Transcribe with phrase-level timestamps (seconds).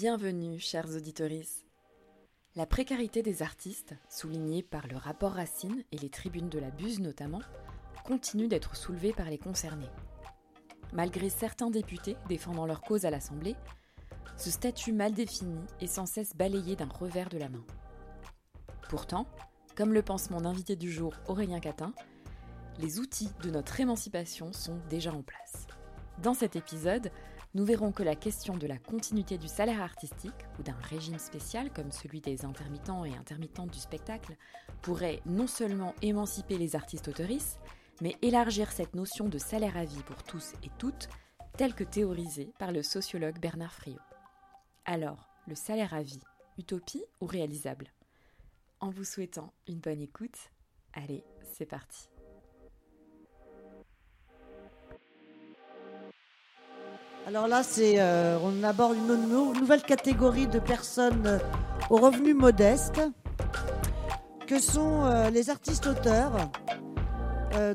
[0.00, 1.28] Bienvenue, chers auditeurs.
[2.56, 7.00] La précarité des artistes, soulignée par le rapport Racine et les tribunes de la Buse
[7.00, 7.42] notamment,
[8.06, 9.90] continue d'être soulevée par les concernés.
[10.94, 13.56] Malgré certains députés défendant leur cause à l'Assemblée,
[14.38, 17.66] ce statut mal défini est sans cesse balayé d'un revers de la main.
[18.88, 19.26] Pourtant,
[19.76, 21.92] comme le pense mon invité du jour Aurélien Catin,
[22.78, 25.66] les outils de notre émancipation sont déjà en place.
[26.22, 27.10] Dans cet épisode,
[27.54, 31.72] nous verrons que la question de la continuité du salaire artistique ou d'un régime spécial
[31.72, 34.36] comme celui des intermittents et intermittentes du spectacle
[34.82, 37.58] pourrait non seulement émanciper les artistes autoristes,
[38.00, 41.08] mais élargir cette notion de salaire à vie pour tous et toutes,
[41.56, 43.98] telle que théorisée par le sociologue Bernard Friot.
[44.84, 46.22] Alors, le salaire à vie,
[46.56, 47.92] utopie ou réalisable?
[48.78, 50.38] En vous souhaitant une bonne écoute,
[50.94, 52.08] allez, c'est parti.
[57.26, 61.38] Alors là, c'est, euh, on aborde une nouvelle catégorie de personnes euh,
[61.90, 63.00] aux revenus modestes,
[64.46, 66.32] que sont euh, les artistes-auteurs,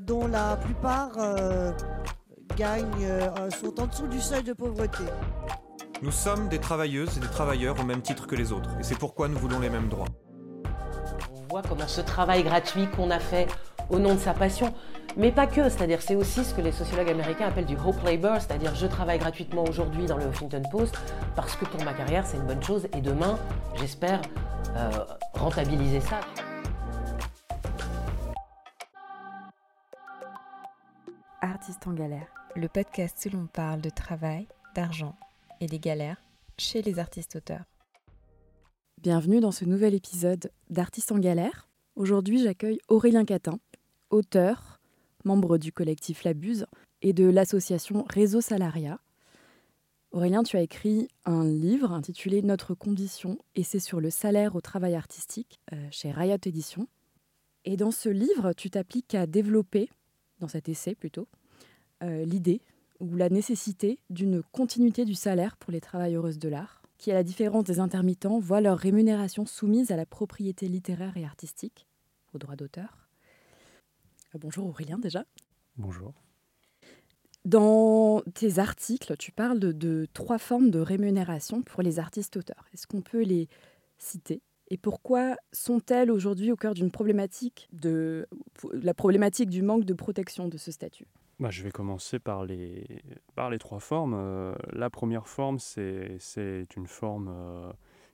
[0.02, 1.12] dont la plupart
[2.56, 3.10] gagnent,
[3.62, 5.04] sont en dessous du seuil de pauvreté.
[6.02, 8.98] Nous sommes des travailleuses et des travailleurs au même titre que les autres, et c'est
[8.98, 10.08] pourquoi nous voulons les mêmes droits.
[11.34, 13.48] On voit comment ce travail gratuit qu'on a fait
[13.90, 14.74] au nom de sa passion,
[15.18, 18.42] mais pas que, c'est-à-dire c'est aussi ce que les sociologues américains appellent du hope labor,
[18.42, 20.98] c'est-à-dire je travaille gratuitement aujourd'hui dans le Huffington Post
[21.36, 23.40] parce que pour ma carrière c'est une bonne chose et demain
[23.76, 24.22] j'espère
[24.76, 24.90] euh,
[25.34, 26.20] rentabiliser ça.
[31.42, 35.16] Artiste en galère, le podcast où l'on parle de travail, d'argent
[35.62, 36.22] et des galères
[36.58, 37.64] chez les artistes auteurs.
[39.02, 41.70] Bienvenue dans ce nouvel épisode d'Artistes en galère.
[41.96, 43.60] Aujourd'hui j'accueille Aurélien Catin,
[44.10, 44.75] auteur,
[45.26, 46.66] membre du collectif Labuse
[47.02, 49.00] et de l'association Réseau Salariat.
[50.12, 54.62] Aurélien, tu as écrit un livre intitulé Notre condition, et c'est sur le salaire au
[54.62, 56.88] travail artistique euh, chez Riot Éditions.
[57.66, 59.90] Et dans ce livre, tu t'appliques à développer,
[60.40, 61.28] dans cet essai plutôt,
[62.02, 62.62] euh, l'idée
[63.02, 67.24] ou la nécessité d'une continuité du salaire pour les travailleuses de l'art, qui, à la
[67.24, 71.88] différence des intermittents, voient leur rémunération soumise à la propriété littéraire et artistique,
[72.34, 73.05] au droit d'auteur,
[74.40, 75.26] bonjour Aurélien déjà.
[75.78, 76.14] Bonjour.
[77.46, 82.66] Dans tes articles, tu parles de, trois formes de rémunération pour les artistes-auteurs.
[82.74, 83.48] Est-ce qu'on peut les
[84.00, 84.42] citer?
[84.72, 88.28] Et pourquoi sont-elles aujourd'hui au cœur d'une problématique de
[88.74, 91.06] la problématique du manque de protection de ce statut?
[91.40, 92.88] Bah, je vais commencer par les,
[93.36, 94.16] par les trois formes.
[94.16, 96.18] Euh, la première forme, c'est
[96.76, 97.72] une forme euh,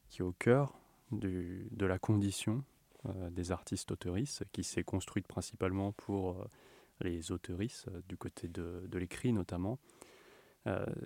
[0.09, 0.73] qui est au cœur
[1.11, 2.80] du, de la condition euh,
[3.31, 6.45] des artistes autoristes, qui s'est construite principalement pour euh,
[7.01, 9.79] les autoristes, euh, du côté de, l'écrit notamment.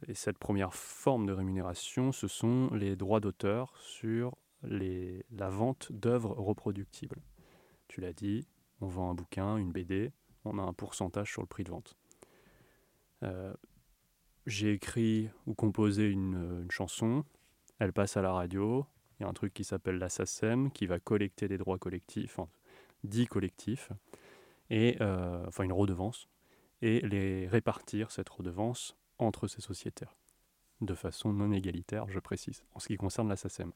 [0.08, 5.94] et cette première forme de rémunération, ce sont les droits d'auteur sur les, la vente
[5.94, 7.22] d'œuvres reproductibles.
[7.88, 8.46] Tu l'as dit,
[8.82, 10.12] on vend un bouquin, une BD,
[10.44, 11.96] on a un pourcentage sur le prix de vente.
[14.46, 17.24] J'ai écrit ou composé une, une, chanson,
[17.80, 18.86] elle passe à la radio,
[19.20, 22.40] il y a un truc qui s'appelle la SACEM qui va collecter des droits collectifs,
[23.04, 23.92] dix collectifs,
[24.70, 26.28] et, euh, enfin une redevance,
[26.82, 30.16] et les répartir, cette redevance, entre ces sociétaires,
[30.82, 33.72] de façon non égalitaire, je précise, en ce qui concerne la SACEM.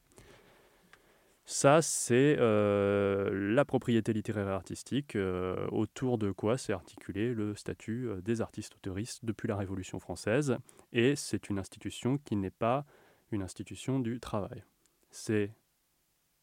[1.46, 7.56] Ça, c'est euh, la propriété littéraire et artistique, euh, autour de quoi s'est articulé le
[7.56, 10.58] statut des artistes autoristes depuis la Révolution française.
[10.92, 12.84] Et c'est une institution qui n'est pas
[13.32, 14.62] une institution du travail
[15.10, 15.52] c'est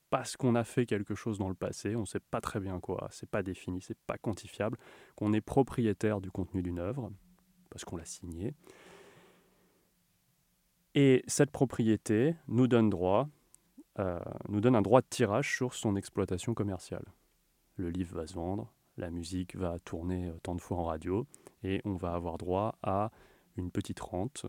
[0.09, 2.79] parce qu'on a fait quelque chose dans le passé, on ne sait pas très bien
[2.79, 4.78] quoi, c'est pas défini, c'est pas quantifiable,
[5.16, 7.11] qu'on est propriétaire du contenu d'une œuvre,
[7.69, 8.53] parce qu'on l'a signé.
[10.95, 13.28] Et cette propriété nous donne droit,
[14.00, 14.19] euh,
[14.50, 17.05] nous donne un droit de tirage sur son exploitation commerciale.
[17.75, 21.28] Le livre va se vendre, la musique va tourner tant de fois en radio,
[21.63, 23.11] et on va avoir droit à
[23.57, 24.45] une petite rente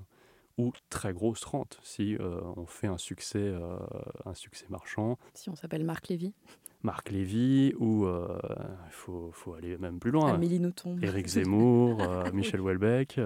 [0.59, 3.79] ou très grosse rente si euh, on fait un succès, euh,
[4.27, 5.17] un succès marchand.
[5.35, 6.35] Si on s'appelle Marc Lévy.
[6.83, 8.39] Marc Lévy, ou euh,
[8.87, 10.35] il faut, faut, aller même plus loin.
[10.35, 10.99] Amélie Nothomb.
[11.01, 12.03] Éric Zemmour,
[12.35, 13.21] Michel Houellebecq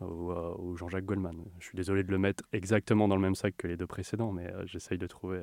[0.00, 1.42] ou, Jean-Jacques Goldman.
[1.58, 4.30] Je suis désolé de le mettre exactement dans le même sac que les deux précédents,
[4.30, 5.42] mais j'essaye de trouver,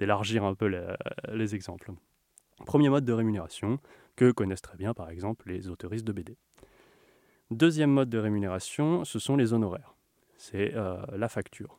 [0.00, 0.84] d'élargir un peu les,
[1.32, 1.92] les exemples.
[2.66, 3.78] Premier mode de rémunération
[4.16, 6.36] que connaissent très bien par exemple les autoristes de BD.
[7.50, 9.91] Deuxième mode de rémunération, ce sont les honoraires
[10.42, 11.78] c'est euh, la facture.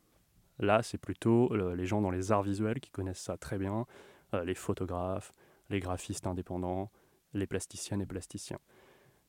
[0.57, 3.86] Là, c'est plutôt euh, les gens dans les arts visuels qui connaissent ça très bien,
[4.33, 5.33] euh, les photographes,
[5.69, 6.89] les graphistes indépendants,
[7.33, 8.60] les plasticiennes et plasticiens.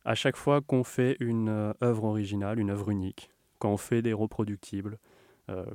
[0.04, 4.12] À chaque fois qu'on fait une œuvre originale, une œuvre unique, quand on fait des
[4.12, 4.98] reproductibles,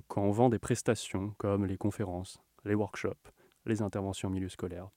[0.07, 3.31] quand on vend des prestations comme les conférences, les workshops,
[3.65, 4.89] les interventions en milieu scolaire,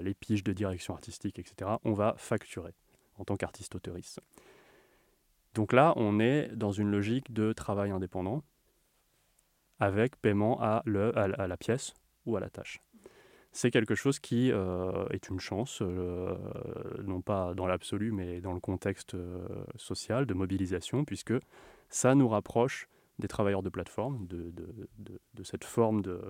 [0.00, 2.74] les piges de direction artistique, etc., on va facturer
[3.16, 4.20] en tant qu'artiste auteuriste.
[5.54, 8.42] Donc là, on est dans une logique de travail indépendant
[9.78, 11.94] avec paiement à, la pièce
[12.26, 12.80] ou à la tâche.
[13.52, 16.36] C'est quelque chose qui euh, est une chance, euh,
[17.04, 19.46] non pas dans l'absolu, mais dans le contexte euh,
[19.76, 21.34] social de mobilisation, puisque
[21.88, 22.88] ça nous rapproche
[23.20, 26.20] des travailleurs de plateforme, de, cette forme de,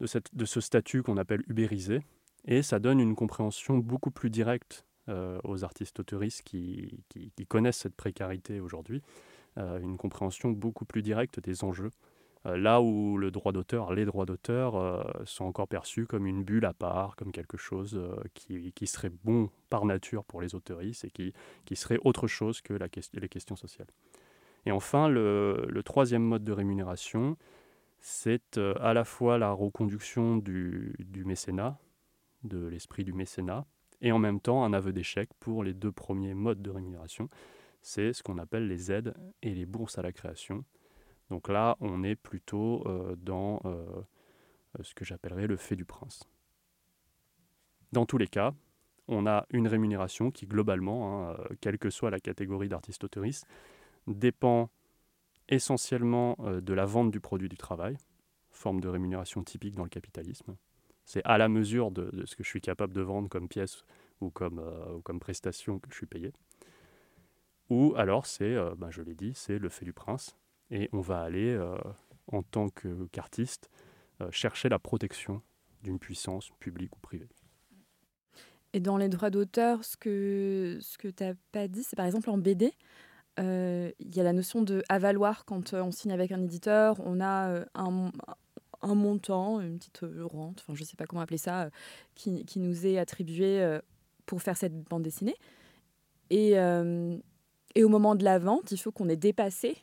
[0.00, 2.00] de ce statut qu'on appelle ubérisé,
[2.46, 7.04] et ça donne une compréhension beaucoup plus directe aux artistes auteuristes qui,
[7.48, 9.02] connaissent cette précarité aujourd'hui,
[9.56, 11.90] une compréhension beaucoup plus directe des enjeux
[12.46, 16.44] euh, là où le droit d'auteur, les droits d'auteur euh, sont encore perçus comme une
[16.44, 21.04] bulle à part, comme quelque chose euh, qui, serait bon par nature pour les autoristes
[21.04, 21.32] et qui,
[21.76, 22.74] serait autre chose que
[23.14, 23.88] les questions sociales.
[24.66, 27.36] Et enfin, le, troisième mode de rémunération,
[28.00, 31.78] c'est à la fois la reconduction du, du mécénat,
[32.44, 33.66] de l'esprit du mécénat,
[34.00, 37.28] et en même temps un aveu d'échec pour les deux premiers modes de rémunération.
[37.80, 40.64] C'est ce qu'on appelle les aides et les bourses à la création,
[41.30, 43.84] donc là, on est plutôt euh, dans euh,
[44.82, 46.24] ce que j'appellerais le fait du prince.
[47.92, 48.54] Dans tous les cas,
[49.08, 53.46] on a une rémunération qui, globalement, hein, euh, quelle que soit la catégorie d'artiste auteuriste,
[54.06, 54.70] dépend
[55.50, 57.96] essentiellement de la vente du produit du travail,
[58.50, 60.56] forme de rémunération typique dans le capitalisme.
[61.08, 63.82] C'est à la mesure de, ce que je suis capable de vendre comme pièce
[64.20, 64.62] ou comme,
[64.94, 66.32] ou comme prestation que je suis payé.
[67.70, 70.36] Ou alors c'est, ben, je l'ai dit, c'est le fait du prince,
[70.70, 71.76] et on va aller, euh,
[72.26, 72.68] en tant
[73.12, 73.70] qu'artiste,
[74.20, 75.42] euh, chercher la protection
[75.82, 77.28] d'une puissance publique ou privée.
[78.74, 82.06] Et dans les droits d'auteur, ce que, ce que tu n'as pas dit, c'est par
[82.06, 82.72] exemple en BD,
[83.40, 87.20] euh, il y a la notion de avaloir quand on signe avec un éditeur, on
[87.20, 88.10] a un,
[88.82, 91.70] un montant, une petite rente, enfin je ne sais pas comment appeler ça,
[92.14, 93.78] qui, qui, nous est attribué
[94.26, 95.36] pour faire cette bande dessinée.
[96.30, 96.52] Et,
[97.74, 99.78] et au moment de la vente, il faut qu'on ait dépassé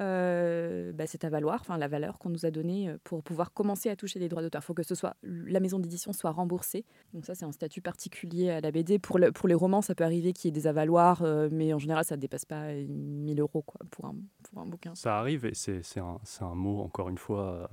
[0.00, 3.52] euh, bah, c'est à valoir, enfin la valeur qu'on nous a donnée euh, pour pouvoir
[3.52, 4.62] commencer à toucher les droits d'auteur.
[4.62, 6.84] Il faut que ce soit la maison d'édition soit remboursée.
[7.12, 8.98] Donc ça, c'est un statut particulier à la BD.
[8.98, 11.72] Pour, le, pour les romans, ça peut arriver qu'il y ait des avaloirs, euh, mais
[11.74, 14.94] en général, ça ne dépasse pas 1000 euros quoi, pour, un, pour un bouquin.
[14.94, 17.70] Ça arrive et c'est un, un, mot, encore une fois,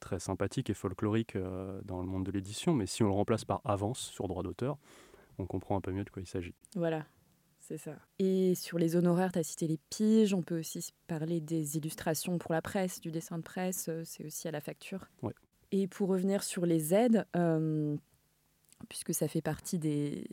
[0.00, 1.36] très sympathique et folklorique
[1.84, 4.78] dans le monde de l'édition, mais si on le remplace par avance sur droit d'auteur,
[5.38, 6.54] on comprend un peu mieux de quoi il s'agit.
[6.74, 7.06] Voilà.
[7.70, 7.94] C'est ça.
[8.18, 10.34] Et sur les honoraires, tu as cité les piges.
[10.34, 13.86] On peut aussi parler des illustrations pour la presse, du dessin de presse.
[13.88, 15.08] Euh, c'est aussi à la facture.
[15.70, 17.96] Et pour revenir sur les aides, euh,
[18.88, 20.26] puisque ça fait partie des,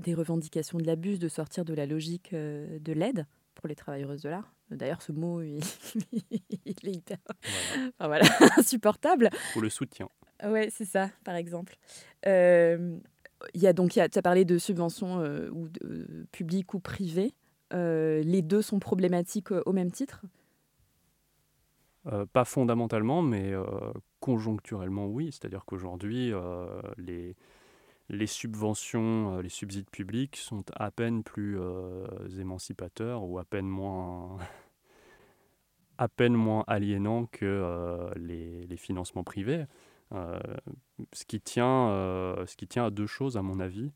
[0.00, 3.26] des revendications de l'abus de sortir de la logique euh, de l'aide
[3.60, 4.52] pour les travailleuses de l'art.
[4.70, 5.58] D'ailleurs, ce mot, il,
[6.12, 7.18] est hyper
[7.98, 8.24] voilà.
[8.56, 9.30] insupportable.
[9.52, 10.08] Pour le soutien.
[10.42, 11.76] Ouais, c'est ça, par exemple.
[12.26, 12.98] Euh,
[13.54, 17.34] il y a donc, tu as parlé de subventions euh, ou euh, publiques ou privées.
[17.72, 20.22] Euh, les deux sont problématiques au même titre?
[22.32, 23.52] Pas fondamentalement, mais
[24.20, 25.30] conjoncturellement, oui.
[25.32, 26.32] C'est-à-dire qu'aujourd'hui,
[26.96, 27.36] les,
[28.10, 31.58] les subventions, les subsides publics sont à peine plus
[32.38, 34.36] émancipateurs ou à peine moins,
[35.98, 39.64] à peine moins aliénants que les, les, financements privés.
[40.12, 40.40] Euh,
[41.12, 43.92] ce, qui tient, euh, ce qui tient à deux choses, à mon avis.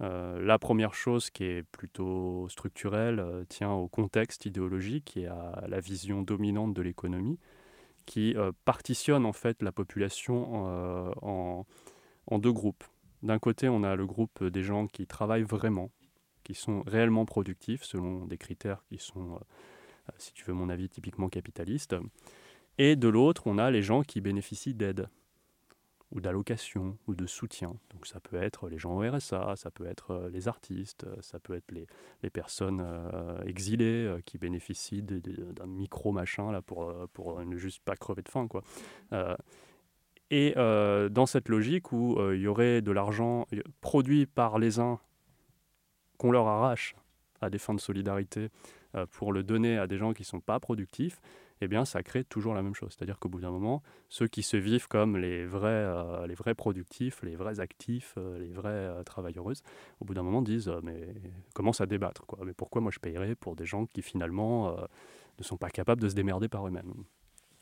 [0.00, 5.80] Euh, la première chose qui est plutôt structurelle tient au contexte idéologique et à la
[5.80, 7.38] vision dominante de l'économie
[8.06, 12.82] qui partitionne en fait la population en, deux groupes.
[13.22, 15.90] D'un côté, on a le groupe des gens qui travaillent vraiment,
[16.44, 19.38] qui sont réellement productifs selon des critères qui sont,
[20.16, 21.96] si tu veux mon avis, typiquement capitalistes.
[22.78, 25.08] Et de l'autre, on a les gens qui bénéficient d'aide
[26.12, 27.74] ou d'allocation ou de soutien.
[27.92, 31.14] Donc ça peut être les gens au RSA, ça peut être euh, les artistes, euh,
[31.20, 31.86] ça peut être les,
[32.22, 38.22] les personnes euh, exilées qui bénéficient d'un micro machin pour, pour ne juste pas crever
[38.22, 38.48] de faim.
[38.48, 38.62] Quoi.
[40.30, 43.46] Et dans cette logique où il y aurait de l'argent
[43.80, 44.98] produit par les uns
[46.18, 46.94] qu'on leur arrache
[47.40, 48.48] à des fins de solidarité
[49.12, 51.20] pour le donner à des gens qui ne sont pas productifs,
[51.60, 52.94] eh bien, ça crée toujours la même chose.
[52.96, 56.54] C'est-à-dire qu'au bout d'un moment, ceux qui se vivent comme les vrais, euh, les vrais
[56.54, 59.62] productifs, les vrais actifs, euh, les vrais euh, travailleuses,
[60.00, 61.14] au bout d'un moment disent mais
[61.54, 62.26] commencent à débattre.
[62.26, 62.44] Quoi.
[62.44, 64.74] Mais pourquoi moi je payerais pour des gens qui finalement
[65.38, 66.92] ne sont pas capables de se démerder par eux-mêmes?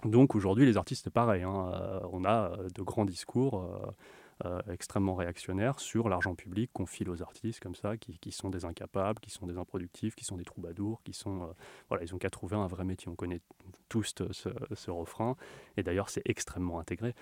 [0.04, 1.42] Donc aujourd'hui, les artistes, pareil.
[1.42, 2.00] Hein.
[2.12, 3.94] on a de grands discours.
[4.70, 9.20] Extrêmement réactionnaires sur l'argent public qu'on file aux artistes comme ça, qui, sont des incapables,
[9.20, 11.52] qui sont des improductifs, qui sont des troubadours, qui sont...
[11.88, 13.08] voilà, ils ont qu'à trouver un vrai métier.
[13.08, 13.40] On connaît
[13.88, 15.36] tous ce, refrain.
[15.76, 17.14] Et d'ailleurs, c'est extrêmement intégré,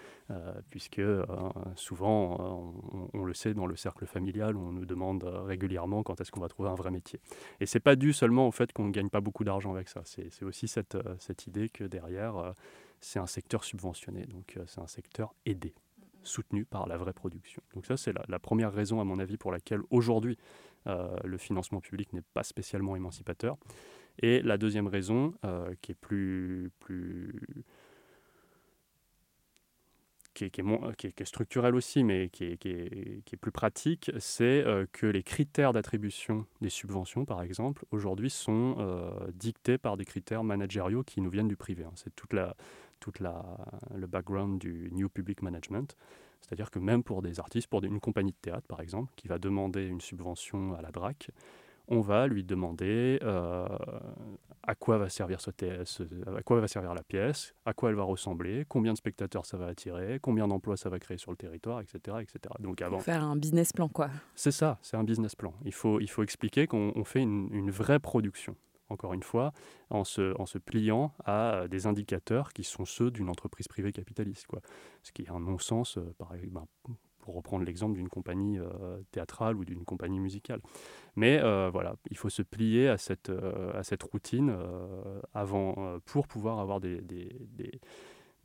[0.70, 1.02] puisque
[1.74, 2.70] souvent,
[3.12, 6.48] on, le sait, dans le cercle familial, on nous demande régulièrement quand est-ce qu'on va
[6.48, 7.20] trouver un vrai métier.
[7.60, 10.02] Et c'est pas dû seulement au fait qu'on ne gagne pas beaucoup d'argent avec ça.
[10.04, 12.52] C'est aussi cette idée que derrière,
[13.00, 15.74] c'est un secteur subventionné, donc c'est un secteur aidé
[16.26, 17.62] soutenu par la vraie production.
[17.74, 20.36] Donc ça, c'est la, première raison, à mon avis, pour laquelle aujourd'hui,
[20.86, 23.56] euh, le financement public n'est pas spécialement émancipateur.
[24.20, 26.70] Et la deuxième raison, euh, qui est plus,
[30.34, 35.22] qui est, structurelle aussi, mais qui est, qui est plus pratique, c'est euh, que les
[35.22, 38.76] critères d'attribution des subventions, par exemple, aujourd'hui sont
[39.34, 41.84] dictés par des critères managériaux qui nous viennent du privé.
[41.84, 41.92] Hein.
[41.94, 42.56] C'est toute la,
[43.06, 43.56] toute la,
[43.94, 45.96] le background du New Public Management.
[46.40, 49.38] C'est-à-dire que même pour des artistes, pour une compagnie de théâtre par exemple, qui va
[49.38, 51.30] demander une subvention à la DRAC,
[51.86, 53.64] on va lui demander euh,
[54.64, 55.50] à quoi va servir ce,
[56.36, 59.56] à quoi va servir la pièce, à quoi elle va ressembler, combien de spectateurs ça
[59.56, 62.54] va attirer, combien d'emplois ça va créer sur le territoire, etc., etc.
[62.58, 64.10] Donc avant faire un business plan quoi.
[64.34, 65.54] C'est ça, c'est un business plan.
[65.64, 68.56] Il faut il faut expliquer qu'on fait une, une, vraie production
[68.88, 69.52] encore une fois,
[69.90, 74.46] en se, pliant à euh, des indicateurs qui sont ceux d'une entreprise privée capitaliste.
[74.46, 74.60] Quoi.
[75.02, 76.66] Ce qui est un non-sens, euh, ben,
[77.18, 80.60] pour reprendre l'exemple d'une compagnie euh, théâtrale ou d'une compagnie musicale.
[81.16, 81.40] Mais
[81.70, 84.54] voilà, il faut se plier à cette, à cette routine
[85.34, 87.80] avant, pour pouvoir avoir des, des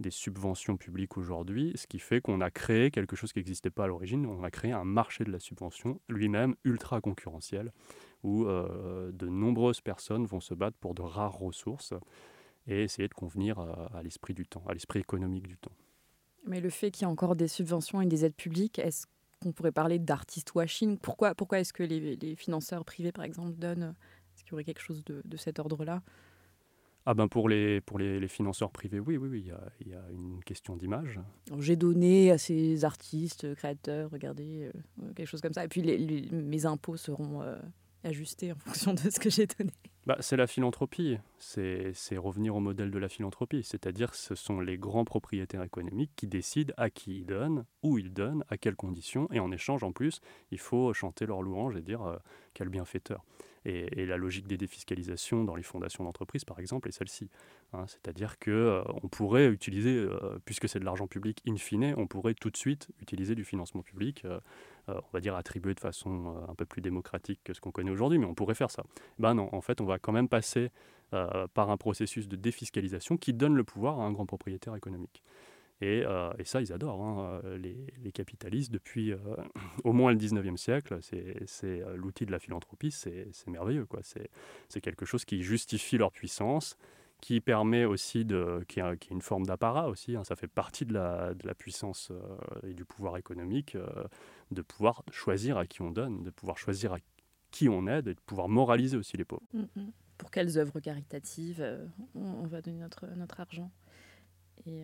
[0.01, 3.85] des subventions publiques aujourd'hui, ce qui fait qu'on a créé quelque chose qui n'existait pas
[3.85, 7.71] à l'origine, on a créé un marché de la subvention lui-même ultra concurrentiel,
[8.23, 11.93] où euh, de nombreuses personnes vont se battre pour de rares ressources
[12.67, 15.71] et essayer de convenir à, l'esprit du temps, à l'esprit économique du temps.
[16.45, 19.07] Mais le fait qu'il y ait encore des subventions et des aides publiques, est-ce
[19.41, 20.97] qu'on pourrait parler d'artist washing?
[20.97, 23.95] Pourquoi, pourquoi est-ce que les, financeurs privés, par exemple, donnent
[24.35, 26.01] Est-ce qu'il y aurait quelque chose de, cet ordre-là?
[27.07, 29.93] Ah ben pour les, pour les, financeurs privés, oui, oui, oui, il y a, y
[29.95, 31.19] a une question d'image.
[31.57, 34.69] J'ai donné à ces artistes, créateurs, regardez,
[35.01, 35.65] euh, quelque chose comme ça.
[35.65, 37.57] Et puis les, mes impôts seront euh,
[38.03, 39.71] ajuster en fonction de ce que j'ai donné.
[40.07, 44.79] Bah, c'est la philanthropie, c'est revenir au modèle de la philanthropie, c'est-à-dire ce sont les
[44.79, 49.27] grands propriétaires économiques qui décident à qui ils donnent, où ils donnent, à quelles conditions,
[49.31, 52.17] et en échange en plus, il faut chanter leur louange et dire euh,
[52.55, 53.23] quel bienfaiteur.
[53.65, 57.29] Et, la logique des défiscalisations dans les fondations d'entreprise, par exemple, est celle-ci.
[57.73, 57.85] Hein.
[57.87, 62.33] C'est-à-dire qu'on euh, pourrait utiliser, euh, puisque c'est de l'argent public in fine, on pourrait
[62.33, 64.39] tout de suite utiliser du financement public, euh,
[64.87, 68.17] on va dire attribué de façon un peu plus démocratique que ce qu'on connaît aujourd'hui,
[68.17, 68.83] mais on pourrait faire ça.
[69.19, 70.71] Ben non, en fait, on va quand même passer
[71.53, 75.21] par un processus de défiscalisation qui donne le pouvoir à un grand propriétaire économique.
[75.83, 77.01] Euh, et, ça, ils adorent.
[77.01, 79.17] Hein, euh, les, capitalistes, depuis euh,
[79.83, 83.87] au moins le 19e siècle, c'est l'outil de la philanthropie, c'est merveilleux.
[84.69, 86.77] C'est quelque chose qui justifie leur puissance,
[87.21, 90.15] qui permet aussi de, qui, a, une forme d'apparat aussi.
[90.15, 92.11] Hein, ça fait partie de la, puissance
[92.63, 93.77] et du pouvoir économique
[94.51, 96.97] de pouvoir choisir à qui on donne, de pouvoir choisir à
[97.51, 99.43] qui on aide et de pouvoir moraliser aussi les pauvres.
[99.53, 99.91] Mm, mm.
[100.17, 101.65] Pour quelles œuvres caritatives
[102.15, 103.71] on, va donner notre, notre argent?
[104.65, 104.83] Et,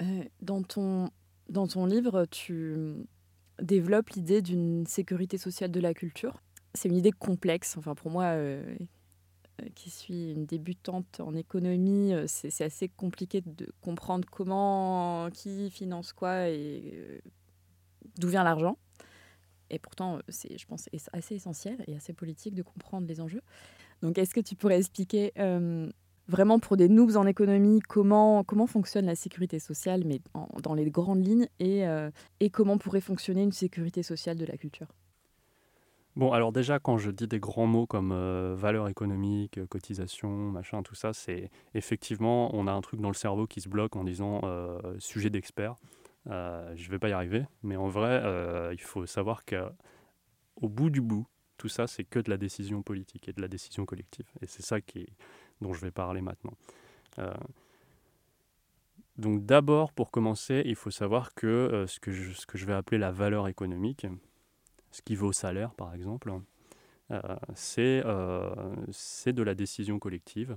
[0.00, 1.10] euh, dans, ton,
[1.48, 2.94] dans ton livre, tu
[3.60, 6.40] développes l'idée d'une sécurité sociale de la culture.
[6.74, 7.76] C'est une idée complexe.
[7.76, 8.76] Enfin, pour moi, euh,
[9.62, 16.12] euh, qui suis une débutante en économie, c'est assez compliqué de comprendre comment, qui finance
[16.12, 17.22] quoi et
[18.18, 18.76] d'où vient l'argent.
[19.70, 23.42] Et pourtant, c'est, je pense, assez essentiel et assez politique de comprendre les enjeux.
[24.02, 25.32] Donc, est-ce que tu pourrais expliquer
[26.28, 30.20] vraiment pour des noobs en économie, comment, comment fonctionne la sécurité sociale, mais
[30.62, 34.56] dans les grandes lignes, et, euh, et comment pourrait fonctionner une sécurité sociale de la
[34.56, 34.88] culture?
[36.16, 40.82] Bon, alors déjà, quand je dis des grands mots comme euh, valeur économique, cotisation, machin,
[40.84, 44.04] tout ça, c'est effectivement, on a un truc dans le cerveau qui se bloque en
[44.04, 45.74] disant euh, sujet d'expert.
[46.26, 48.22] je ne vais pas y arriver, mais en vrai,
[48.72, 51.26] il faut savoir qu'au bout du bout,
[51.56, 54.26] tout ça, c'est que de la décision politique et de la décision collective.
[54.40, 55.06] Et c'est ça qui
[55.60, 56.54] dont je vais parler maintenant.
[57.18, 57.32] Euh,
[59.16, 63.12] donc d'abord, pour commencer, il faut savoir que euh, ce, que je, vais appeler la
[63.12, 64.06] valeur économique,
[64.90, 66.32] ce qui vaut salaire par exemple,
[67.10, 68.02] euh, c'est
[69.32, 70.56] de la décision collective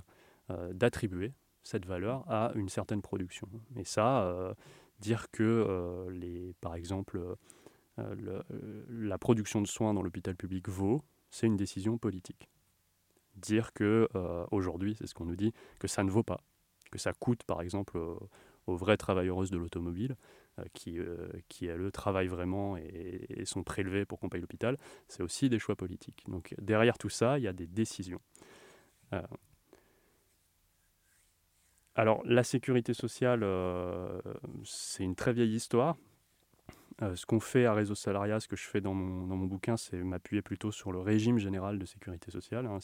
[0.72, 3.48] d'attribuer cette valeur à une certaine production.
[3.76, 4.54] Et ça,
[4.98, 7.20] dire que, par exemple,
[7.98, 12.48] la production de soins dans l'hôpital public vaut, c'est une décision politique
[13.38, 16.40] dire que euh, aujourd'hui, c'est ce qu'on nous dit, que ça ne vaut pas,
[16.90, 17.98] que ça coûte par exemple
[18.66, 20.16] aux vraies travailleuses de l'automobile,
[20.58, 24.76] euh, qui, euh, qui elles travaillent vraiment et, sont prélevées pour qu'on paye l'hôpital,
[25.08, 26.24] c'est aussi des choix politiques.
[26.28, 28.20] Donc derrière tout ça, il y a des décisions.
[31.94, 33.44] alors, la sécurité sociale,
[34.64, 35.96] c'est une très vieille histoire.
[37.00, 39.76] Ce qu'on fait à Réseau Salariat, ce que je fais dans mon, dans mon bouquin,
[39.76, 42.66] c'est m'appuyer plutôt sur le régime général de sécurité sociale.
[42.66, 42.78] Hein.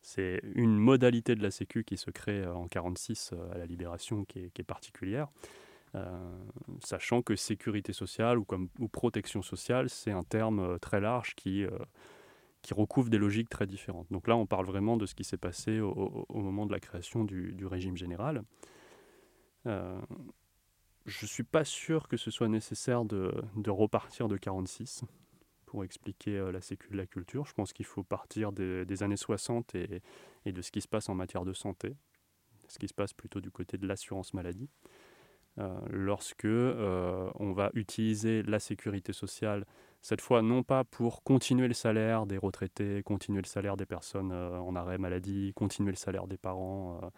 [0.00, 4.40] c'est une modalité de la Sécu qui se crée en 1946 à la Libération qui
[4.40, 5.28] est, particulière.
[6.84, 11.66] sachant que sécurité sociale ou, comme, ou protection sociale, c'est un terme très large qui,
[12.62, 14.06] qui recouvre des logiques très différentes.
[14.10, 17.24] Donc là, on parle vraiment de ce qui s'est passé au, moment de la création
[17.24, 18.44] du, régime général.
[19.66, 20.00] Euh,
[21.06, 23.32] je suis pas sûr que ce soit nécessaire de,
[23.68, 25.04] repartir de 46
[25.66, 27.46] pour expliquer euh, la sécu de la culture.
[27.46, 30.02] Je pense qu'il faut partir des, années 60 et,
[30.46, 31.96] de ce qui se passe en matière de santé,
[32.68, 34.68] ce qui se passe plutôt du côté de l'assurance maladie.
[35.58, 39.66] Euh, lorsque on va utiliser la sécurité sociale
[40.02, 44.32] cette fois, non pas pour continuer le salaire des retraités, continuer le salaire des personnes
[44.32, 47.08] euh, en arrêt maladie, continuer le salaire des parents euh,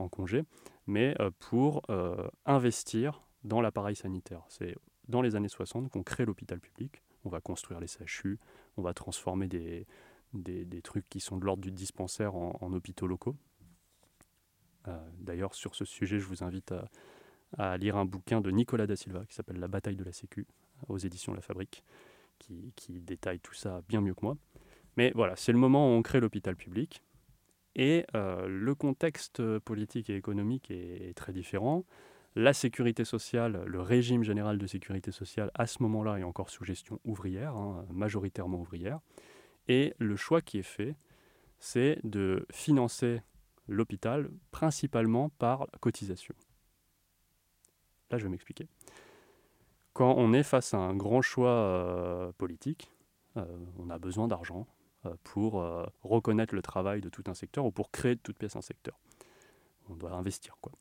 [0.00, 0.42] en congé,
[0.88, 1.82] mais euh, pour
[2.44, 4.42] investir dans l'appareil sanitaire.
[4.48, 4.76] C'est
[5.08, 7.02] dans les années 60 qu'on crée l'hôpital public.
[7.24, 8.38] On va construire les CHU,
[8.76, 9.86] on va transformer des,
[10.34, 13.36] des, trucs qui sont de l'ordre du dispensaire en, hôpitaux locaux.
[15.20, 16.74] D'ailleurs, sur ce sujet, je vous invite
[17.58, 20.46] à, lire un bouquin de Nicolas da Silva qui s'appelle La bataille de la Sécu
[20.88, 21.84] aux éditions La Fabrique
[22.38, 24.36] qui, détaille tout ça bien mieux que moi.
[24.96, 27.02] Mais voilà, c'est le moment où on crée l'hôpital public.
[27.74, 31.84] Et euh, le contexte politique et économique est, très différent.
[32.34, 36.64] La sécurité sociale, le régime général de sécurité sociale, à ce moment-là, est encore sous
[36.64, 39.00] gestion ouvrière, hein, majoritairement ouvrière.
[39.68, 40.96] Et le choix qui est fait,
[41.58, 43.20] c'est de financer
[43.68, 46.34] l'hôpital principalement par cotisation.
[48.10, 48.68] Là, je vais m'expliquer
[49.92, 52.90] quand on est face à un grand choix euh, politique,
[53.36, 53.44] euh,
[53.78, 54.66] on a besoin d'argent
[55.06, 55.64] euh, pour
[56.02, 58.98] reconnaître le travail de tout un secteur ou pour créer de toute pièce un secteur.
[59.88, 60.56] On doit investir.
[60.60, 60.72] Quoi.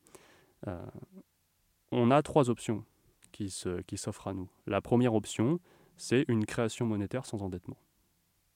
[1.92, 2.84] On a trois options
[3.32, 4.50] qui, s'offrent à nous.
[4.68, 5.60] La première option,
[5.98, 7.78] c'est une création monétaire sans endettement.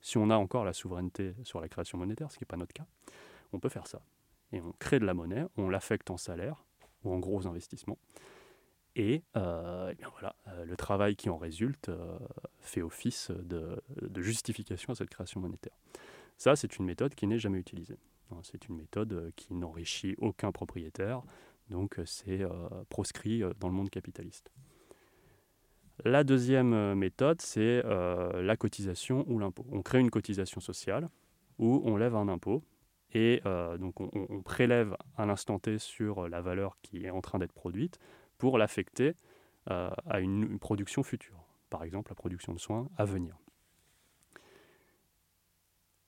[0.01, 2.73] Si on a encore la souveraineté sur la création monétaire, ce qui n'est pas notre
[2.73, 2.85] cas,
[3.53, 4.01] on peut faire ça.
[4.51, 6.63] Et on crée de la monnaie, on l'affecte en salaire
[7.03, 7.97] ou en gros investissements.
[8.95, 12.17] Et, euh, eh voilà, euh, le travail qui en résulte euh,
[12.59, 13.81] fait office de,
[14.15, 15.77] justification à cette création monétaire.
[16.37, 17.97] Ça, c'est une méthode qui n'est jamais utilisée.
[18.31, 21.23] Hein, c'est une méthode qui n'enrichit aucun propriétaire,
[21.69, 22.41] donc c'est
[22.89, 24.51] proscrit dans le monde capitaliste.
[26.03, 29.65] La deuxième méthode, c'est la cotisation ou l'impôt.
[29.71, 31.09] On crée une cotisation sociale
[31.57, 32.63] où on lève un impôt
[33.13, 33.41] et
[33.79, 37.97] donc on, prélève à l'instant T sur la valeur qui est en train d'être produite
[38.37, 39.15] pour l'affecter
[39.71, 43.35] euh, à une, production future, par exemple la production de soins à venir.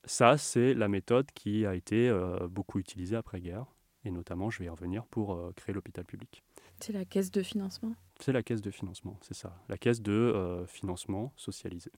[0.04, 3.66] Ça, c'est la méthode qui a été euh, beaucoup utilisée après-guerre,
[4.04, 6.42] et notamment, je vais y revenir, pour euh, créer l'hôpital public.
[6.80, 7.94] C'est la caisse de financement?
[8.20, 11.90] C'est la caisse de financement, c'est ça, la caisse de financement socialisé.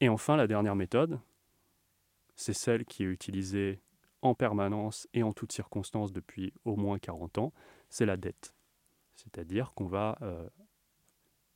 [0.00, 1.18] Et enfin, la dernière méthode,
[2.36, 3.80] c'est celle qui est utilisée
[4.22, 7.52] en permanence et en toutes circonstances depuis au moins 40 ans,
[7.88, 8.54] c'est la dette.
[9.16, 10.48] C'est-à-dire qu'on va euh,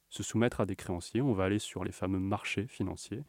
[0.08, 3.24] se soumettre à des créanciers, on va aller sur les fameux marchés financiers,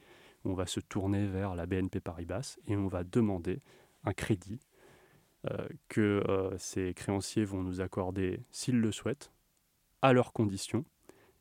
[0.45, 3.62] on va se tourner vers la BNP Paribas et on va demander
[4.03, 4.72] un crédit euh,
[5.89, 9.32] que euh, ces créanciers vont nous accorder s'ils le souhaitent,
[10.01, 10.86] à leurs conditions,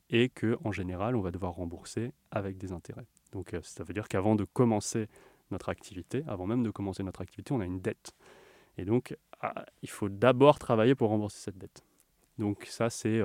[0.09, 3.07] et que en général on va devoir rembourser avec des intérêts.
[3.31, 5.07] Donc ça veut dire qu'avant de commencer
[5.51, 8.13] notre activité, avant même de commencer notre activité, on a une dette.
[8.77, 11.83] Et donc ah, il faut d'abord travailler pour rembourser cette dette.
[12.37, 13.21] Donc ça, c'est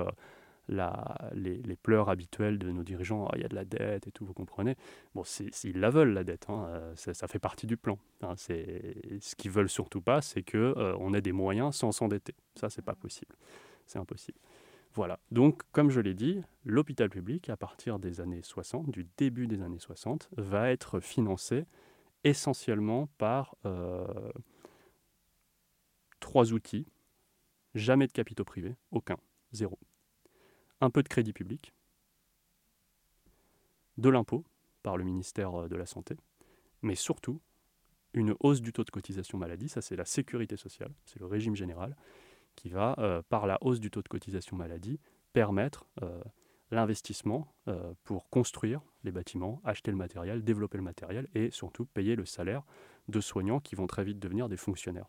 [0.71, 0.89] euh,
[1.33, 3.27] les, pleurs habituelles de nos dirigeants.
[3.27, 4.77] Ah, il y a de la dette et tout, vous comprenez.
[5.15, 7.99] Bon, s'ils la veulent, la dette, hein, euh, ça, fait partie du plan.
[8.23, 12.35] Hein, ce qu'ils veulent surtout pas, c'est qu'on euh, on ait des moyens sans s'endetter.
[12.55, 13.35] Ça, c'est pas possible.
[13.87, 14.39] C'est impossible.
[14.95, 15.19] Voilà.
[15.31, 19.63] Donc, comme je l'ai dit, l'hôpital public, à partir des années 60, du début des
[19.63, 21.65] années 60, va être financé
[22.25, 23.55] essentiellement par
[26.21, 26.87] trois outils
[27.75, 29.19] Jamais de capitaux privés, aucun,
[29.53, 29.79] zéro.
[30.81, 31.73] Un peu de crédit public,
[33.97, 34.45] de l'impôt
[34.83, 36.17] par le ministère euh, de la Santé,
[36.83, 37.41] mais surtout
[38.14, 41.57] une hausse du taux de cotisation maladie, ça c'est la sécurité sociale, c'est le régime
[41.57, 41.97] général,
[42.55, 44.99] qui va, euh, par la hausse du taux de cotisation maladie,
[45.33, 46.23] permettre euh,
[46.71, 47.55] l'investissement
[48.05, 52.62] pour construire les bâtiments, acheter le matériel, développer le matériel et surtout payer le salaire
[53.09, 55.09] de soignants qui vont très vite devenir des fonctionnaires.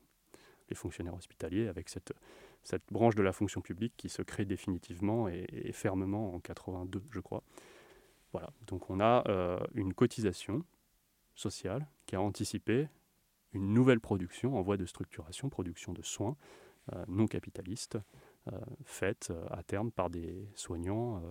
[0.69, 2.13] Les fonctionnaires hospitaliers avec cette
[2.63, 7.19] cette branche de la fonction publique qui se crée définitivement et, fermement en 82, je
[7.19, 7.43] crois.
[8.31, 10.63] Voilà, donc on a euh, une cotisation
[11.35, 12.89] sociale qui a anticipé
[13.53, 16.35] une nouvelle production en voie de structuration, production de soins,
[17.07, 17.97] non capitalistes,
[18.83, 21.21] faites à terme par des soignants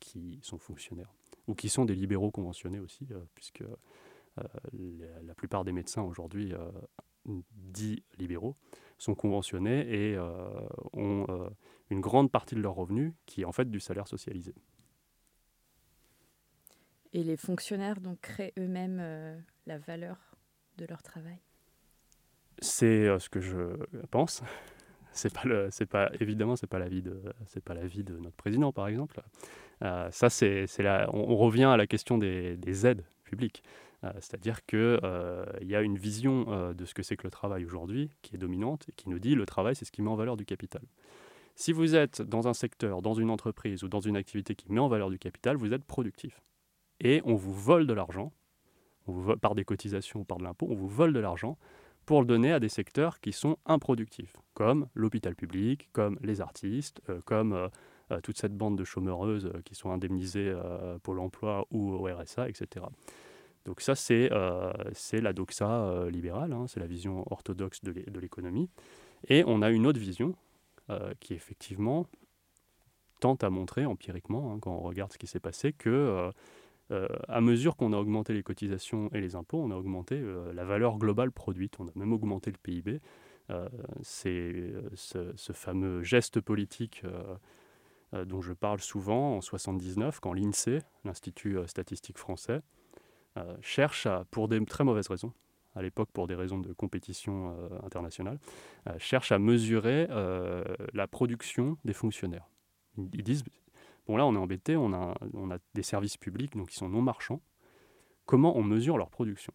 [0.00, 1.12] qui sont fonctionnaires
[1.46, 3.62] ou qui sont des libéraux conventionnés aussi, puisque
[4.36, 6.52] la, plupart des médecins aujourd'hui
[7.26, 8.56] dits libéraux
[8.98, 10.18] sont conventionnés et
[10.92, 11.26] ont
[11.90, 14.54] une grande partie de leurs revenus qui est en fait du salaire socialisé.
[17.12, 20.16] Et les fonctionnaires donc créent eux-mêmes euh, la valeur
[20.78, 21.38] de leur travail?
[22.60, 23.76] C'est euh, ce que je
[24.10, 24.42] pense.
[25.12, 28.36] C'est pas le, c'est pas évidemment c'est pas l'avis de, c'est pas l'avis de notre
[28.36, 29.20] président par exemple.
[29.82, 33.64] Euh, ça c'est, c'est la, on, revient à la question des, des aides publiques.
[34.02, 34.98] C'est-à-dire que
[35.60, 38.38] il y a une vision de ce que c'est que le travail aujourd'hui qui est
[38.38, 40.82] dominante et qui nous dit le travail c'est ce qui met en valeur du capital.
[41.54, 44.80] Si vous êtes dans un secteur, dans une entreprise ou dans une activité qui met
[44.80, 46.40] en valeur du capital, vous êtes productif
[47.00, 48.32] et on vous vole de l'argent,
[49.40, 51.58] par des cotisations ou par de l'impôt, on vous vole de l'argent
[52.06, 57.00] pour le donner à des secteurs qui sont improductifs, comme l'hôpital public, comme les artistes,
[57.08, 57.68] euh, comme euh,
[58.10, 60.52] euh, toute cette bande de chômeureuses qui sont indemnisées
[61.02, 62.86] pour l'emploi ou au RSA, etc.
[63.66, 68.70] Donc ça, c'est la doxa libérale, hein, c'est la vision orthodoxe de l'économie.
[69.28, 70.34] Et on a une autre vision
[71.20, 72.06] qui effectivement
[73.20, 76.32] tente à montrer empiriquement, hein, quand on regarde ce qui s'est passé, que
[76.90, 80.52] euh, à mesure qu'on a augmenté les cotisations et les impôts, on a augmenté euh,
[80.52, 83.00] la valeur globale produite, on a même augmenté le PIB.
[83.50, 83.68] Euh,
[84.02, 87.04] c'est ce, fameux geste politique
[88.12, 92.60] dont je parle souvent en 79, quand l'INSEE, l'Institut statistique français,
[93.62, 95.32] cherche, à, pour des très mauvaises raisons,
[95.74, 98.38] à l'époque pour des raisons de compétition internationale,
[98.98, 100.08] cherche à mesurer
[100.92, 102.48] la production des fonctionnaires.
[102.98, 103.44] Ils disent
[104.10, 106.88] Bon, là, on est embêté, on a, on a des services publics donc qui sont
[106.88, 107.40] non marchands.
[108.26, 109.52] Comment on mesure leur production?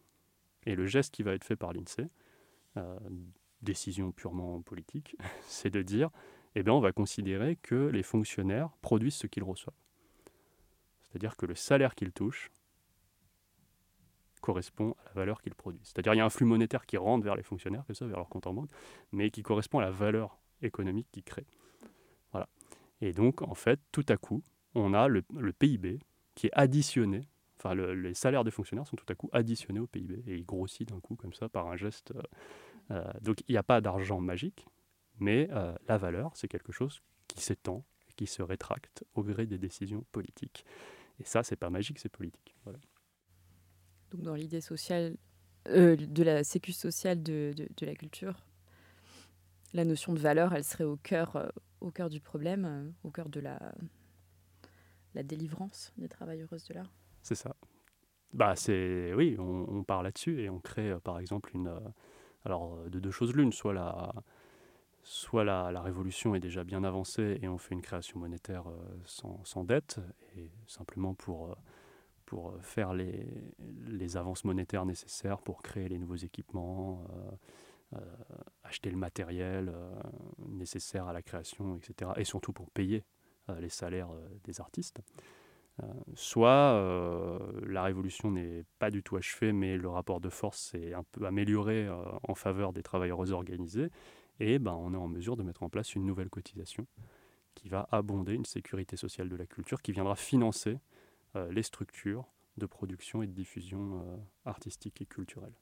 [0.64, 2.08] Et le geste qui va être fait par l'INSEE,
[2.78, 2.98] euh,
[3.60, 6.10] décision purement politique, c'est de dire
[6.54, 9.76] eh bien, on va considérer que les fonctionnaires produisent ce qu'ils reçoivent.
[11.02, 12.50] C'est-à-dire que le salaire qu'ils touchent
[14.46, 15.88] correspond à la valeur qu'ils produisent.
[15.88, 18.18] C'est-à-dire qu'il y a un flux monétaire qui rentre vers les fonctionnaires, que ça, vers
[18.18, 18.70] leur compte en banque,
[19.10, 21.48] mais qui correspond à la valeur économique qu'ils créent.
[23.00, 24.42] Et donc, en fait, tout à coup,
[24.74, 25.98] on a le, PIB
[26.34, 27.28] qui est additionné,
[27.58, 30.88] enfin, les salaires des fonctionnaires sont tout à coup additionnés au PIB, et il grossit
[30.88, 32.12] d'un coup comme ça par un geste.
[32.12, 32.22] Euh,
[32.92, 34.64] euh, donc, il n'y a pas d'argent magique,
[35.18, 39.58] mais euh, la valeur, c'est quelque chose qui s'étend, qui se rétracte au gré des
[39.58, 40.64] décisions politiques.
[41.18, 42.54] Et ça, c'est pas magique, c'est politique.
[44.18, 45.16] Dans l'idée sociale,
[45.66, 48.46] de la sécu sociale de, la culture,
[49.72, 53.28] la notion de valeur, elle serait au cœur, au cœur du problème, euh, au cœur
[53.28, 53.58] de la,
[55.14, 56.92] délivrance des travailleuses de l'art.
[57.22, 57.56] C'est ça.
[58.34, 61.80] Bah, c'est oui, on, on part là-dessus et on crée euh, par exemple une euh,
[62.44, 64.12] alors de deux choses l'une, soit la
[65.02, 68.64] soit la, la, révolution est déjà bien avancée et on fait une création monétaire
[69.04, 70.00] sans, sans, dette
[70.36, 71.56] et simplement pour
[72.26, 77.06] pour faire les, avances monétaires nécessaires pour créer les nouveaux équipements,
[77.94, 78.00] euh,
[78.64, 79.94] acheter le matériel euh,
[80.48, 82.10] nécessaire à la création, etc.
[82.16, 83.04] Et surtout pour payer
[83.48, 84.10] euh, les salaires
[84.42, 85.00] des artistes.
[86.14, 86.72] soit
[87.62, 91.26] la révolution n'est pas du tout achevée, mais le rapport de force s'est un peu
[91.26, 91.86] amélioré
[92.22, 93.90] en faveur des travailleurs organisés,
[94.40, 96.86] et ben, on est en mesure de mettre en place une nouvelle cotisation
[97.54, 100.78] qui va abonder une sécurité sociale de la culture, qui viendra financer
[101.50, 104.02] les structures de production et de diffusion
[104.44, 105.54] artistique et culturelle.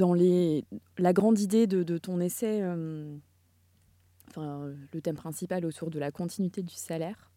[0.00, 0.64] dans les,
[0.96, 3.18] la grande idée de, ton essai, euh,
[4.36, 7.30] le thème principal autour de la continuité du salaire,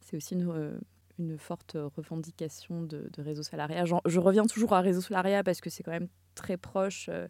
[0.00, 0.78] c'est aussi une, euh,
[1.18, 3.84] une, forte revendication de, réseau salariat.
[3.84, 7.08] je reviens toujours à réseau salariat parce que c'est quand même très proche.
[7.08, 7.28] Euh,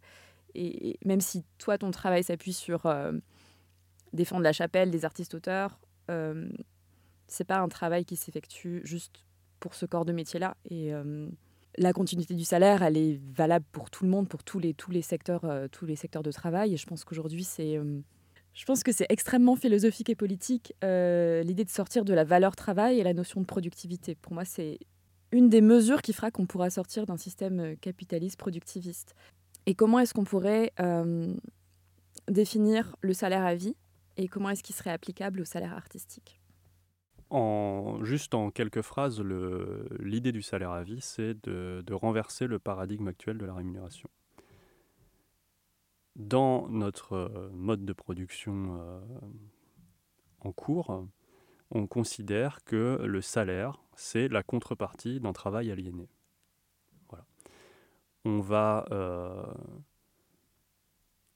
[0.54, 2.82] et, même si toi, ton travail s'appuie sur
[4.12, 5.80] défendre la chapelle des artistes-auteurs,
[7.26, 9.24] c'est pas un travail qui s'effectue juste
[9.58, 10.56] pour ce corps de métier-là.
[10.70, 10.92] Et
[11.76, 14.90] la continuité du salaire, elle est valable pour tout le monde, pour tous les, tous
[14.90, 16.74] les, secteurs, euh, tous les secteurs de travail.
[16.74, 18.00] Et je pense qu'aujourd'hui, c'est, euh,
[18.54, 22.56] je pense que c'est extrêmement philosophique et politique euh, l'idée de sortir de la valeur
[22.56, 24.14] travail et la notion de productivité.
[24.14, 24.78] Pour moi, c'est
[25.32, 29.14] une des mesures qui fera qu'on pourra sortir d'un système capitaliste productiviste.
[29.66, 30.72] Et comment est-ce qu'on pourrait
[32.28, 33.74] définir le salaire à vie
[34.16, 36.40] et comment est-ce qu'il serait applicable au salaire artistique?
[38.02, 39.20] Juste en quelques phrases,
[39.98, 44.08] l'idée du salaire à vie, c'est de, renverser le paradigme actuel de la rémunération.
[46.16, 49.00] Dans notre euh, mode de production euh,
[50.40, 51.08] en cours,
[51.72, 56.08] on considère que le salaire, c'est la contrepartie d'un travail aliéné.
[58.26, 59.42] On va euh,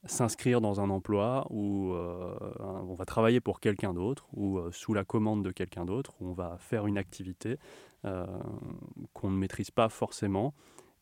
[0.05, 5.43] s'inscrire dans un emploi où on va travailler pour quelqu'un d'autre ou sous la commande
[5.43, 7.59] de quelqu'un d'autre, où on va faire une activité
[8.01, 10.55] qu'on ne maîtrise pas forcément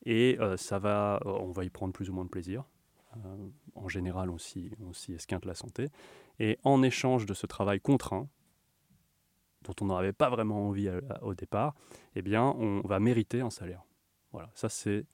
[0.06, 2.66] et ça va, on va y prendre plus ou moins de plaisir.
[3.76, 4.70] En général, on s'y
[5.14, 5.90] esquinte la santé.
[6.40, 8.28] Et en échange de ce travail contraint,
[9.64, 10.90] dont on n'avait pas vraiment envie
[11.22, 11.76] au départ,
[12.16, 13.84] eh bien, on va mériter un salaire.
[14.32, 15.06] Voilà, ça c'est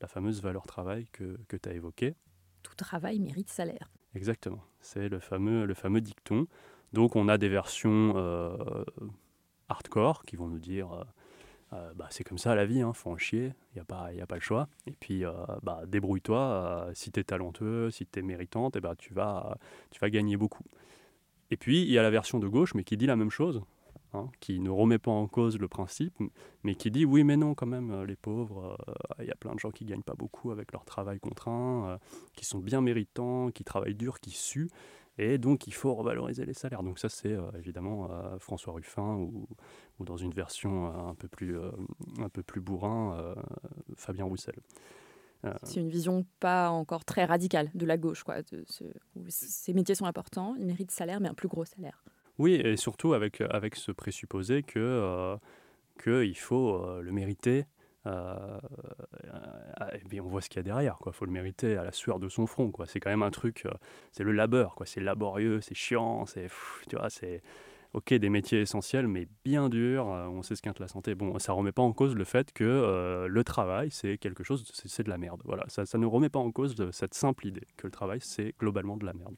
[0.00, 2.14] la fameuse valeur travail que, que tu as évoquée.
[2.62, 3.90] Tout travail mérite salaire.
[4.14, 6.46] Exactement, c'est le fameux, le fameux dicton.
[6.92, 8.84] Donc on a des versions euh,
[9.68, 11.04] hardcore qui vont nous dire euh,
[11.74, 14.12] euh, bah, c'est comme ça la vie, hein, faut en chier, il n'y a, pas,
[14.12, 14.68] y a pas le choix.
[14.86, 15.24] Et puis
[15.62, 19.58] bah, débrouille-toi, si tu es talentueux, si tu es méritante, et eh bah, tu, vas,
[19.90, 20.64] tu vas gagner beaucoup.
[21.50, 23.62] Et puis il y a la version de gauche, mais qui dit la même chose,
[24.14, 26.16] Hein, qui ne remet pas en cause le principe,
[26.62, 29.34] mais qui dit oui mais non quand même, euh, les pauvres, euh, il y a
[29.34, 31.98] plein de gens qui gagnent pas beaucoup avec leur travail contraint, euh,
[32.36, 34.70] qui sont bien méritants, qui travaillent dur, qui suent,
[35.18, 36.82] et donc il faut revaloriser les salaires.
[36.82, 39.48] Donc ça c'est évidemment François Ruffin ou,
[39.98, 41.56] ou, dans une version un peu plus,
[42.18, 43.34] un peu plus bourrin,
[43.96, 44.56] Fabien Roussel.
[45.62, 48.22] C'est une vision pas encore très radicale de la gauche.
[48.22, 48.36] Quoi,
[49.28, 52.02] ces métiers sont importants, ils méritent salaire, mais un plus gros salaire.
[52.38, 55.36] Oui, et surtout avec, avec ce présupposé que euh,
[56.02, 57.66] qu'il faut euh, le mériter.
[58.06, 58.58] Euh,
[59.92, 60.98] et bien on voit ce qu'il y a derrière.
[61.06, 62.72] Il faut le mériter à la sueur de son front.
[62.86, 63.66] C'est quand même un truc,
[64.12, 64.76] c'est le labeur.
[64.84, 66.48] C'est laborieux, c'est chiant, c'est,
[66.88, 67.42] tu vois, c'est
[67.94, 70.06] ok des métiers essentiels, mais bien durs.
[70.06, 71.14] on s'esquinte la santé.
[71.14, 75.02] Bon, ça remet pas en cause le fait que le travail, c'est quelque chose, c'est
[75.02, 75.42] de la merde.
[75.44, 78.54] Voilà, ça, ça ne remet pas en cause cette simple idée que le travail, c'est
[78.58, 79.36] globalement de la merde.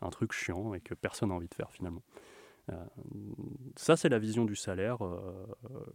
[0.00, 2.02] Un truc chiant et que personne n'a envie de faire finalement.
[2.70, 2.74] Euh,
[3.76, 5.46] ça, c'est la vision du salaire euh,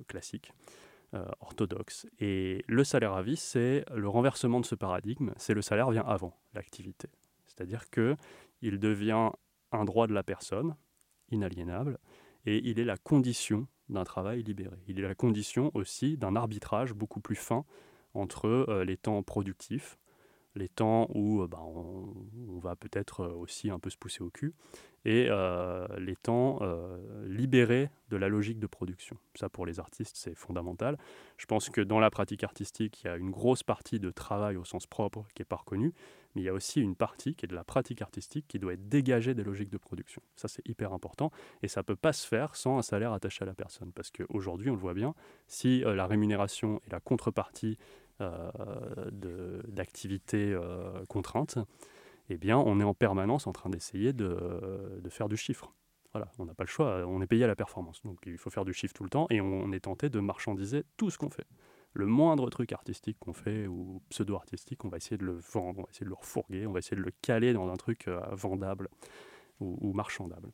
[0.08, 0.52] classique.
[1.14, 2.08] Euh, orthodoxe.
[2.20, 6.06] Et le salaire à vie, c'est le renversement de ce paradigme, c'est le salaire vient
[6.08, 7.08] avant l'activité.
[7.46, 8.16] C'est-à-dire que
[8.64, 9.30] il devient
[9.72, 10.76] un droit de la personne,
[11.30, 12.00] inaliénable,
[12.48, 14.78] et il est la condition d'un travail libéré.
[14.88, 17.64] Il est la condition aussi d'un arbitrage beaucoup plus fin
[18.16, 20.00] entre les temps productifs,
[20.56, 24.54] les temps où bah, on, va peut-être aussi un peu se pousser au cul,
[25.06, 29.18] et euh, les temps euh, libérés de la logique de production.
[29.36, 30.98] Ça, pour les artistes, c'est fondamental.
[31.38, 34.56] Je pense que dans la pratique artistique, il y a une grosse partie de travail
[34.56, 35.94] au sens propre qui n'est pas reconnue,
[36.36, 38.74] mais il y a aussi une partie qui est de la pratique artistique qui doit
[38.74, 40.22] être dégagée des logiques de production.
[40.36, 43.44] Ça, c'est hyper important, et ça ne peut pas se faire sans un salaire attaché
[43.44, 45.16] à la personne, parce qu'aujourd'hui, on le voit bien,
[45.48, 47.78] si euh, la rémunération est la contrepartie
[48.20, 50.58] d'activités
[51.10, 51.58] contraintes,
[52.30, 55.74] eh bien, on est en permanence en train d'essayer de, faire du chiffre.
[56.14, 58.02] Voilà, on n'a pas le choix, on est payé à la performance.
[58.04, 60.84] Donc il faut faire du chiffre tout le temps et on est tenté de marchandiser
[60.96, 61.48] tout ce qu'on fait.
[61.94, 65.84] Le moindre truc artistique qu'on fait ou pseudo-artistique, on va essayer de le vendre, on
[65.84, 68.20] va essayer de le refourguer, on va essayer de le caler dans un truc euh,
[68.32, 68.90] vendable
[69.60, 70.52] ou, marchandable.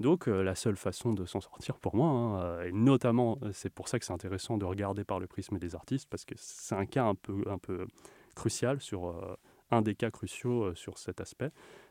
[0.00, 3.72] Donc euh, la seule façon de s'en sortir pour moi, hein, euh, et notamment c'est
[3.72, 6.74] pour ça que c'est intéressant de regarder par le prisme des artistes, parce que c'est
[6.74, 7.86] un cas un peu, un peu
[8.34, 9.14] crucial sur
[9.70, 11.50] un des cas cruciaux euh, sur cet aspect,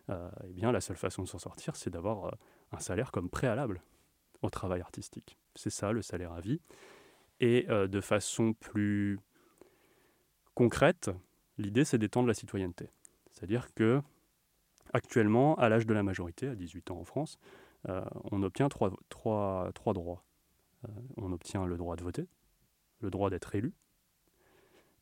[0.09, 2.31] euh, eh bien, la seule façon de s'en sortir, c'est d'avoir euh,
[2.71, 3.81] un salaire comme préalable
[4.41, 5.37] au travail artistique.
[5.55, 6.59] C'est ça le salaire à vie.
[7.39, 9.19] Et de façon plus
[10.53, 11.11] concrète,
[11.57, 12.89] l'idée c'est d'étendre la citoyenneté.
[13.31, 14.01] C'est-à-dire que
[14.93, 17.37] actuellement, à l'âge de la majorité, à 18 ans en France,
[17.85, 18.91] on obtient trois,
[19.93, 20.23] droits.
[21.17, 22.27] on obtient le droit de voter,
[23.01, 23.73] le droit d'être élu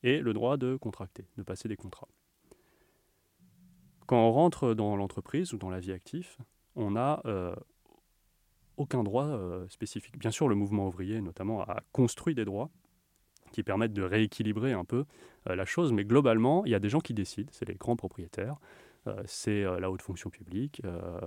[0.04, 2.08] et le droit de contracter, de passer des contrats.
[4.08, 6.38] Quand on rentre dans l'entreprise ou dans la vie active,
[6.76, 7.56] on n'a euh,
[8.78, 10.18] aucun droit euh, spécifique.
[10.18, 12.70] Bien sûr, le mouvement ouvrier, notamment, a construit des droits
[13.52, 15.06] qui permettent de rééquilibrer un peu
[15.50, 17.96] euh, la chose, mais globalement, il y a des gens qui décident, c'est les grands
[17.96, 18.58] propriétaires,
[19.26, 20.82] c'est la haute fonction publique,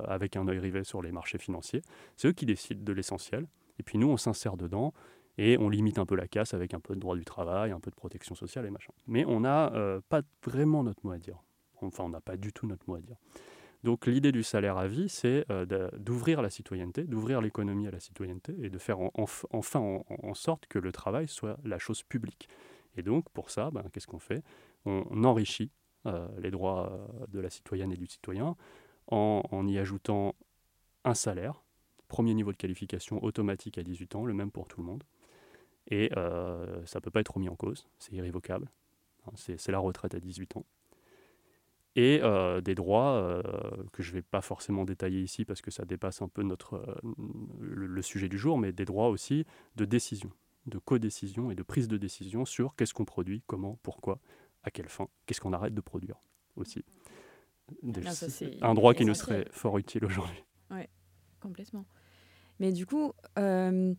[0.06, 1.82] avec un œil rivé sur les marchés financiers,
[2.16, 3.46] c'est eux qui décident de l'essentiel,
[3.78, 4.92] et puis nous, on s'insère dedans,
[5.38, 7.80] et on limite un peu la casse avec un peu de droit du travail, un
[7.80, 8.92] peu de protection sociale et machin.
[9.06, 9.72] Mais on n'a
[10.08, 11.42] pas vraiment notre mot à dire.
[11.80, 13.16] Enfin, on n'a pas du tout notre mot à dire.
[13.84, 18.00] Donc l'idée du salaire à vie, c'est euh, d'ouvrir la citoyenneté, d'ouvrir l'économie à la
[18.00, 18.98] citoyenneté et de faire
[19.50, 22.48] enfin en, sorte que le travail soit la chose publique.
[22.96, 24.42] Et donc pour ça, ben, qu'est-ce qu'on fait?
[24.86, 25.83] On, enrichit euh,
[26.38, 28.56] les droits euh, de la citoyenne et du citoyen
[29.08, 30.34] en, y ajoutant
[31.04, 31.62] un salaire,
[32.08, 35.04] premier niveau de qualification automatique à 18 ans, le même pour tout le monde.
[35.90, 38.70] Et ça ne peut pas être remis en cause, c'est irrévocable.
[39.26, 40.64] Hein, c'est la retraite à 18 ans
[41.96, 43.42] et euh, des droits euh,
[43.92, 46.74] que je ne vais pas forcément détailler ici parce que ça dépasse un peu notre,
[46.74, 47.12] euh,
[47.60, 50.30] le, sujet du jour, mais des droits aussi de décision,
[50.66, 54.18] de codécision et de prise de décision sur qu'est-ce qu'on produit, comment, pourquoi,
[54.64, 56.16] à quelle fin, qu'est-ce qu'on arrête de produire
[56.56, 56.84] aussi.
[58.10, 58.26] Ça,
[58.60, 60.44] un droit qui nous serait fort utile aujourd'hui.
[61.40, 61.84] Complètement.
[62.58, 63.94] Mais du coup, euh,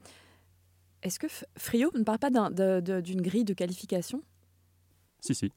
[1.04, 4.24] est-ce que Frio ne parle pas d'une grille de qualification?
[5.20, 5.52] Si, si.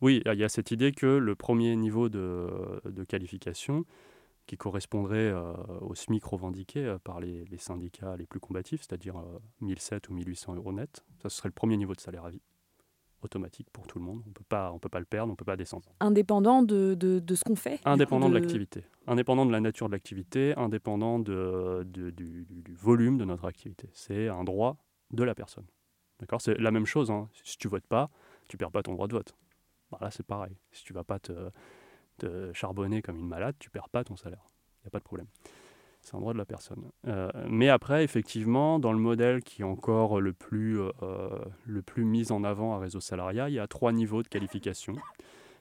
[0.00, 3.84] Oui, il y a cette idée que le premier niveau de, de qualification,
[4.48, 9.18] qui correspondrait euh, au SMIC revendiqué euh, par les, les syndicats les plus combatifs, c'est-à-dire
[9.18, 12.30] euh, 1007 ou 1800 euros net, ça ce serait le premier niveau de salaire à
[12.30, 12.40] vie,
[13.22, 14.22] automatique pour tout le monde.
[14.26, 15.88] On peut pas, on peut pas le perdre, on peut pas descendre.
[16.00, 19.88] indépendant de, de, de ce qu'on fait Indépendant de, de- l'activité, indépendant de la nature
[19.88, 23.88] de l'activité, indépendant de, de- du, du- du volume de notre activité.
[23.92, 24.76] C'est un droit
[25.10, 25.66] de la personne.
[26.20, 26.40] D'accord?
[26.40, 27.10] C'est la même chose.
[27.10, 27.28] hein.
[27.44, 28.10] Si tu votes pas,
[28.48, 29.34] tu perds pas ton droit de vote.
[29.90, 30.56] Bah, là, c'est pareil.
[30.72, 31.50] Si tu vas pas te,
[32.18, 34.44] te charbonner comme une malade, tu perds pas ton salaire.
[34.80, 35.26] Il n'y a pas de problème.
[36.08, 36.90] C'est un droit de la personne.
[37.06, 40.90] Euh, mais après, effectivement, dans le modèle qui est encore le plus, euh,
[41.66, 44.94] le plus mis en avant à Réseau Salariat, il y a trois niveaux de qualification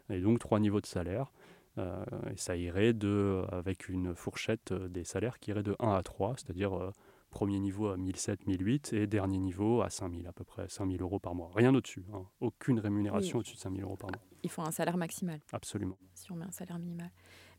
[0.10, 1.34] et donc trois niveaux de salaire.
[1.80, 5.92] Euh, et ça irait de, avec une fourchette euh, des salaires qui irait de 1
[5.92, 6.92] à 3, c'est-à-dire euh,
[7.30, 11.20] premier niveau à 1007, 1008 et dernier niveau à 5000 à peu près, 5000 euros
[11.20, 11.52] par mois.
[11.54, 12.24] Rien au-dessus, hein.
[12.40, 13.40] aucune rémunération Oui.
[13.42, 15.98] au-dessus de 5000 euros par mois, Il faut un salaire maximal, absolument.
[16.14, 17.12] si on met un salaire minimal.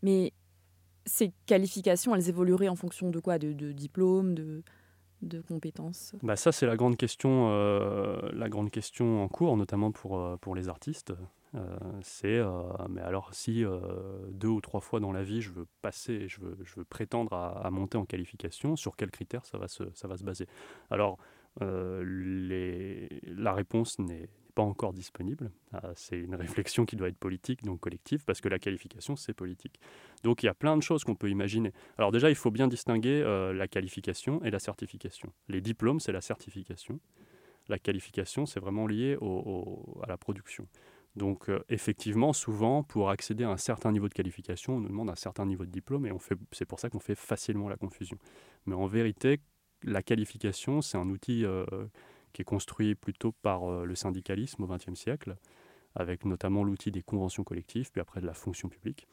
[0.02, 0.32] Mais
[1.08, 3.38] ces qualifications, elles évolueraient en fonction de quoi?
[3.38, 4.62] De, de diplôme, de,
[5.48, 6.14] compétences?
[6.22, 10.36] Bah ça c'est la grande question, euh, la grande question en cours, notamment pour, euh,
[10.36, 11.12] pour les artistes.
[11.54, 12.40] Euh, c'est,
[12.90, 13.64] mais alors si
[14.30, 17.32] deux ou trois fois dans la vie je veux passer, je veux, je veux prétendre
[17.32, 20.46] à, monter en qualification, sur quels critères ça va se, ça va se baser?
[20.90, 21.18] Alors
[21.60, 25.52] la réponse n'est pas encore disponible.
[25.74, 29.32] Euh, c'est une réflexion qui doit être politique, donc collective, parce que la qualification c'est
[29.32, 29.78] politique.
[30.24, 31.72] Donc il y a plein de choses qu'on peut imaginer.
[31.96, 35.32] Alors déjà, il faut bien distinguer euh, la qualification et la certification.
[35.48, 36.98] Les diplômes, c'est la certification.
[37.68, 39.16] La qualification, c'est vraiment lié
[40.02, 40.66] à la production.
[41.14, 45.08] Donc euh, effectivement, souvent, pour accéder à un certain niveau de qualification, on nous demande
[45.08, 46.10] un certain niveau de diplôme et
[46.50, 48.18] c'est pour ça qu'on fait facilement la confusion.
[48.66, 49.38] Mais en vérité,
[49.84, 51.64] la qualification, c'est un outil euh,
[52.32, 55.36] qui est construit plutôt par euh, le syndicalisme au XXe siècle,
[55.94, 59.06] avec notamment l'outil des conventions collectives, puis après de la fonction publique.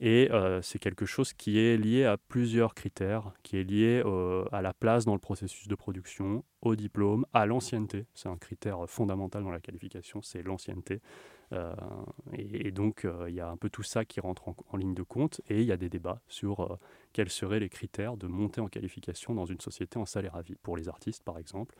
[0.00, 4.44] Et euh, c'est quelque chose qui est lié à plusieurs critères, qui est lié euh,
[4.52, 8.06] à la place dans le processus de production, au diplôme, à l'ancienneté.
[8.14, 11.00] C'est un critère fondamental dans la qualification, c'est l'ancienneté.
[12.34, 15.02] Et, donc, il y a un peu tout ça qui rentre en, en ligne de
[15.02, 15.40] compte.
[15.48, 16.78] Et il y a des débats sur
[17.14, 20.56] quels seraient les critères de montée en qualification dans une société en salaire à vie.
[20.62, 21.74] Pour les artistes, par exemple,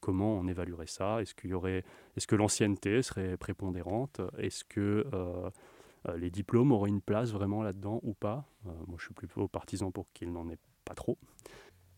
[0.00, 1.20] comment on évaluerait ça?
[1.22, 1.84] Est-ce qu'il y aurait,
[2.16, 4.20] est-ce que l'ancienneté serait prépondérante?
[4.38, 5.50] Est-ce que euh,
[6.08, 8.44] euh, les diplômes auraient une place vraiment là-dedans ou pas?
[8.66, 11.18] Euh, Moi, je suis plutôt partisan pour qu'il n'en ait pas trop.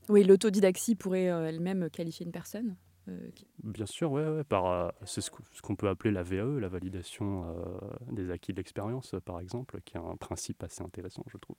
[0.08, 2.76] Oui, l'autodidaxie pourrait euh, elle-même qualifier une personne.
[3.08, 6.60] euh, qui- Bien sûr, ouais, ouais, par, euh, c'est ce qu'on peut appeler la VAE,
[6.60, 7.78] la validation euh,
[8.12, 11.56] des acquis de l'expérience, euh, par exemple, qui est un principe assez intéressant, je trouve.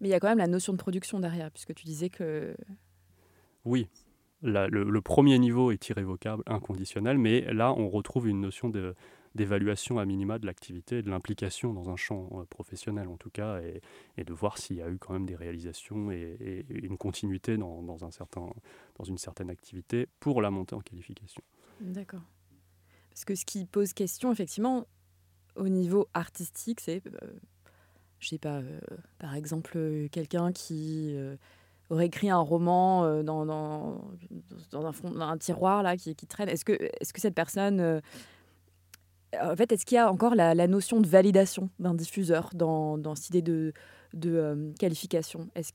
[0.00, 2.54] Mais il y a quand même la notion de production derrière, puisque tu disais que
[3.64, 3.88] Oui,
[4.42, 8.70] le, premier niveau est irrévocable, inconditionnel, mais là, on retrouve une notion
[9.34, 13.60] d'évaluation à minima de l'activité, de l'implication dans un champ euh, professionnel en tout cas,
[14.16, 17.82] et, de voir s'il y a eu quand même des réalisations et, une continuité dans,
[17.82, 18.48] dans un certain,
[18.96, 21.42] dans une certaine activité pour la montée en qualification.
[21.80, 22.22] D'accord.
[23.10, 24.86] Parce que ce qui pose question, effectivement,
[25.54, 27.32] au niveau artistique, c'est, euh,
[28.20, 28.78] je sais pas, euh,
[29.18, 31.16] par exemple, euh, quelqu'un qui
[31.90, 33.48] aurait écrit un roman euh, dans,
[35.20, 36.48] un, tiroir là, qui, traîne.
[36.48, 36.76] Est-ce que,
[37.16, 37.80] cette personne.
[37.80, 38.00] euh,
[39.40, 42.96] en fait, est-ce qu'il y a encore la, la notion de validation d'un diffuseur dans,
[42.96, 43.72] dans cette idée de,
[44.16, 45.72] de euh, qualification est-ce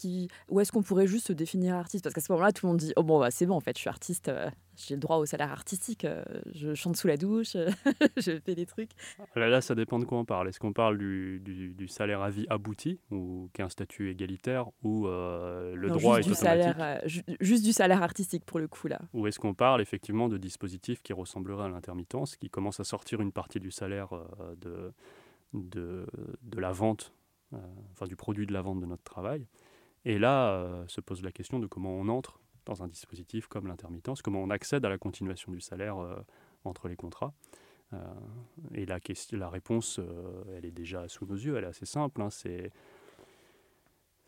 [0.50, 2.04] Ou est-ce qu'on pourrait juste se définir artiste?
[2.04, 3.76] Parce qu'à ce moment-là, tout le monde dit Oh, bon, bah, c'est bon, en fait,
[3.78, 6.24] je suis artiste, euh, j'ai le droit au salaire artistique, euh,
[6.54, 7.56] je chante sous la douche,
[8.18, 8.92] je fais des trucs.
[9.36, 10.50] Là, là, ça dépend de quoi on parle.
[10.50, 14.10] Est-ce qu'on parle du, du- du salaire à vie abouti, ou qui est un statut
[14.10, 16.74] égalitaire, euh, le Non, droit est juste, du automatique?
[16.78, 19.00] salaire, ju- juste du salaire artistique pour le coup, là.
[19.14, 23.22] Ou est-ce qu'on parle effectivement de dispositifs qui ressembleraient à l'intermittence, qui commencent à sortir
[23.22, 24.10] une partie du salaire
[24.62, 24.92] de,
[25.54, 26.06] de,
[26.42, 27.14] de la vente,
[27.92, 29.48] enfin du produit de la vente de notre travail
[30.06, 33.68] Et là euh, se pose la question de comment on entre dans un dispositif comme
[33.68, 36.16] l'intermittence, comment on accède à la continuation du salaire euh,
[36.64, 37.34] entre les contrats.
[37.94, 37.98] Euh,
[38.74, 41.86] et la, question, la réponse, euh, elle est déjà sous nos yeux, elle est assez
[41.86, 42.22] simple.
[42.22, 42.72] hein, c'est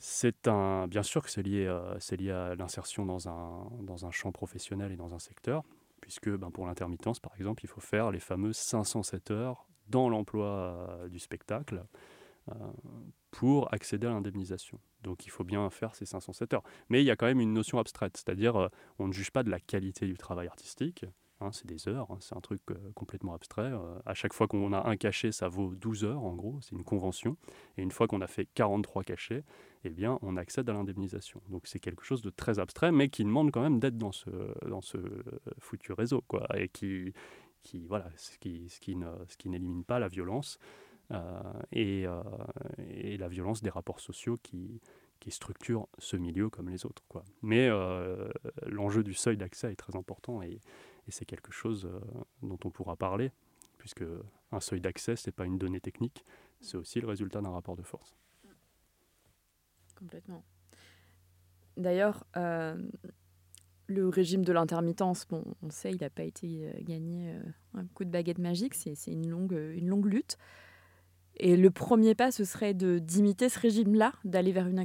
[0.06, 4.06] c'est un, bien sûr que c'est lié, euh, c'est lié à l'insertion dans un, dans
[4.06, 5.64] un champ professionnel et dans un secteur,
[6.02, 10.46] puisque ben, pour l'intermittence, par exemple, il faut faire les fameuses 507 heures dans l'emploi
[10.46, 11.86] euh, du spectacle.
[13.32, 14.80] Pour accéder à l'indemnisation.
[15.04, 16.64] Donc il faut bien faire ces 507 heures.
[16.90, 18.68] Mais il y a quand même une notion abstraite, c'est-à-dire euh,
[19.00, 21.06] on ne juge pas de la qualité du travail artistique,
[21.40, 23.72] hein, c'est des heures, hein, c'est un truc euh, complètement abstrait.
[23.72, 26.76] Euh, à chaque fois qu'on a un cachet, ça vaut 12 heures en gros, c'est
[26.76, 27.38] une convention.
[27.78, 29.44] Et une fois qu'on a fait 43 cachets,
[29.84, 31.42] eh bien on accède à l'indemnisation.
[31.50, 34.30] Donc c'est quelque chose de très abstrait, mais qui demande quand même d'être dans ce,
[35.60, 37.14] foutu réseau, quoi, et qui,
[37.88, 40.60] voilà, ce qui n'élimine pas la violence.
[41.72, 42.06] Et,
[42.90, 44.82] et, la violence des rapports sociaux qui,
[45.32, 47.04] structurent ce milieu comme les autres.
[47.42, 48.30] Mais euh,
[48.66, 50.60] l'enjeu du seuil d'accès est très important et,
[51.10, 52.00] c'est quelque chose euh,
[52.44, 53.34] dont on pourra parler,
[53.78, 54.06] puisque
[54.54, 56.24] un seuil d'accès, ce n'est pas une donnée technique,
[56.62, 58.16] c'est aussi le résultat d'un rapport de force.
[60.00, 60.46] Complètement.
[61.76, 62.82] D'ailleurs, euh,
[63.88, 67.38] le régime de l'intermittence, bon, on sait, il n'a pas été gagné
[67.74, 70.38] un coup de baguette magique, c'est une longue lutte.
[71.38, 74.78] Et le premier pas, ce serait d'imiter ce régime-là, d'aller vers une,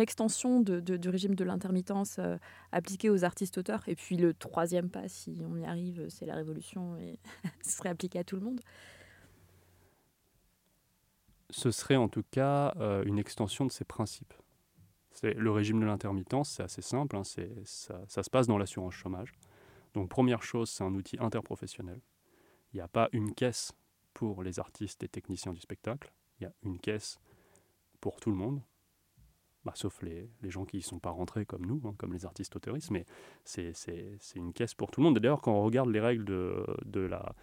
[0.00, 2.36] extension de, du régime de l'intermittence euh,
[2.72, 3.82] appliqué aux artistes-auteurs.
[3.86, 7.18] Et puis le troisième pas, si on y arrive, c'est la révolution et
[7.62, 8.60] ce serait appliqué à tout le monde.
[11.50, 14.32] Ce serait en tout cas euh, une extension de ces principes.
[15.22, 19.32] Le régime de l'intermittence, c'est assez simple, hein, ça se passe dans l'assurance chômage.
[19.92, 22.00] Donc première chose, c'est un outil interprofessionnel.
[22.72, 23.72] Il n'y a pas une caisse
[24.14, 26.12] pour les artistes et techniciens du spectacle.
[26.40, 27.20] Il y a une caisse
[28.00, 28.62] pour tout le monde,
[29.64, 32.26] bah, sauf les, les, gens qui ne sont pas rentrés comme nous, hein, comme les
[32.26, 33.06] artistes auteuristes, mais
[33.44, 33.72] c'est
[34.36, 35.18] une caisse pour tout le monde.
[35.18, 37.34] D'ailleurs, quand on regarde les règles de, de, la,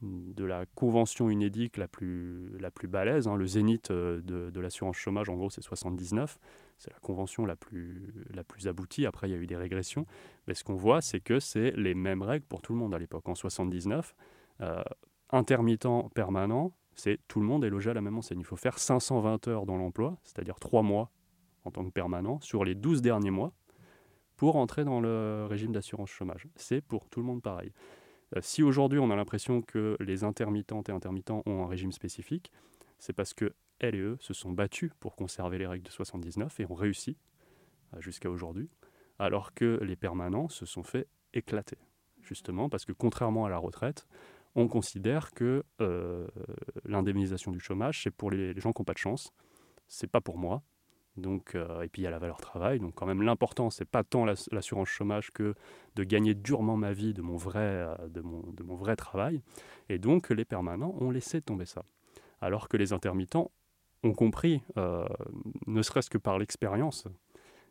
[0.00, 4.60] de la convention UNEDIC la plus, la plus balèze, hein, le zénith euh, de, de
[4.60, 6.38] l'assurance chômage, en gros, c'est 79,
[6.78, 9.06] c'est la convention la plus, la plus aboutie.
[9.06, 10.06] Après, il y a eu des régressions.
[10.46, 12.98] Mais ce qu'on voit, c'est que c'est les mêmes règles pour tout le monde à
[12.98, 13.28] l'époque.
[13.28, 14.14] En 79,
[14.60, 14.82] euh,
[15.30, 18.40] intermittent permanent, c'est tout le monde est logé à la même enseigne.
[18.40, 21.10] Il faut faire 520 heures dans l'emploi, c'est-à-dire 3 mois
[21.64, 23.52] en tant que permanent, sur les 12 derniers mois,
[24.36, 26.46] pour entrer dans le régime d'assurance chômage.
[26.54, 27.72] C'est pour tout le monde pareil.
[28.36, 32.52] Euh, si aujourd'hui on a l'impression que les intermittentes et intermittents ont un régime spécifique,
[32.98, 36.60] c'est parce que elles et eux se sont battus pour conserver les règles de 79
[36.60, 37.18] et ont réussi
[37.94, 38.70] euh, jusqu'à aujourd'hui,
[39.18, 41.78] alors que les permanents se sont fait éclater,
[42.22, 44.06] justement parce que contrairement à la retraite,
[44.56, 46.26] on considère que euh,
[46.86, 49.30] l'indemnisation du chômage, c'est pour les, gens qui n'ont pas de chance.
[49.86, 50.62] C'est pas pour moi.
[51.18, 52.80] Donc, euh, et puis il y a la valeur travail.
[52.80, 55.54] Donc quand même l'important, c'est pas tant l'assurance chômage que
[55.94, 59.42] de gagner durement ma vie de mon vrai, euh, de mon, vrai travail.
[59.90, 61.84] Et donc les permanents ont laissé tomber ça.
[62.40, 63.50] Alors que les intermittents
[64.02, 64.62] ont compris,
[65.66, 67.08] ne serait-ce que par l'expérience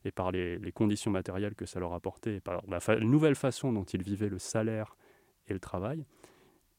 [0.03, 4.01] et par les, conditions matérielles que ça leur apportait, par la nouvelle façon dont ils
[4.01, 4.97] vivaient le salaire
[5.47, 6.03] et le travail,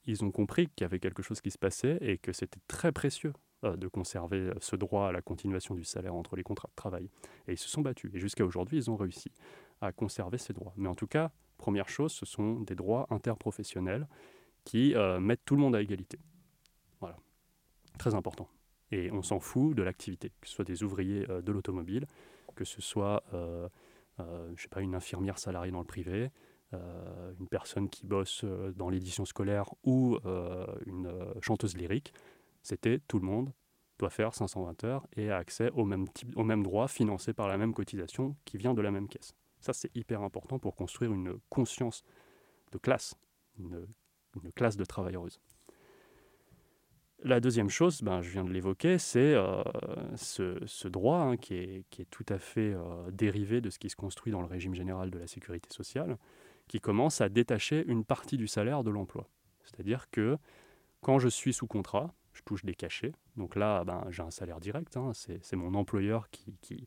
[0.07, 2.93] ils ont compris qu'il y avait quelque chose qui se passait et que c'était très
[2.93, 3.33] précieux
[3.65, 6.77] euh, de conserver euh, ce droit à la continuation du salaire entre les contrats de
[6.77, 7.11] travail.
[7.49, 8.11] Et ils se sont battus.
[8.15, 9.33] Et jusqu'à aujourd'hui, ils ont réussi
[9.81, 10.73] à conserver ces droits.
[10.77, 14.07] Mais en tout cas, première chose, ce sont des droits interprofessionnels
[14.65, 16.19] qui euh, mettent tout le monde à égalité.
[17.01, 17.17] Voilà.
[17.99, 18.49] Très important.
[18.93, 22.07] Et on s'en fout de l'activité, que ce soit des ouvriers de l'automobile,
[22.55, 26.29] que ce soit, je sais pas, une infirmière salariée dans le privé, euh,
[26.73, 31.11] une personne qui bosse euh, dans l'édition scolaire ou euh, une
[31.41, 32.13] chanteuse lyrique,
[32.63, 33.53] c'était tout le monde
[33.99, 37.49] doit faire 520 heures et a accès au même, type, au même droit financé par
[37.49, 39.35] la même cotisation qui vient de la même caisse.
[39.61, 42.05] Ça, c'est hyper important pour construire une conscience
[42.73, 43.15] de classe,
[43.59, 43.87] une,
[44.55, 45.41] classe de travailleuses.
[47.25, 49.35] La deuxième chose, ben, je viens de l'évoquer, c'est
[50.17, 52.77] ce, droit hein, qui, est, tout à fait
[53.13, 56.19] dérivé de ce qui se construit dans le régime général de la sécurité sociale,
[56.69, 59.29] qui commence à détacher une partie du salaire de l'emploi.
[59.65, 60.39] C'est-à-dire que
[61.01, 63.13] quand je suis sous contrat, je touche des cachets.
[63.37, 64.97] Donc là, ben, j'ai un salaire direct.
[64.97, 66.87] Hein, c'est mon employeur qui,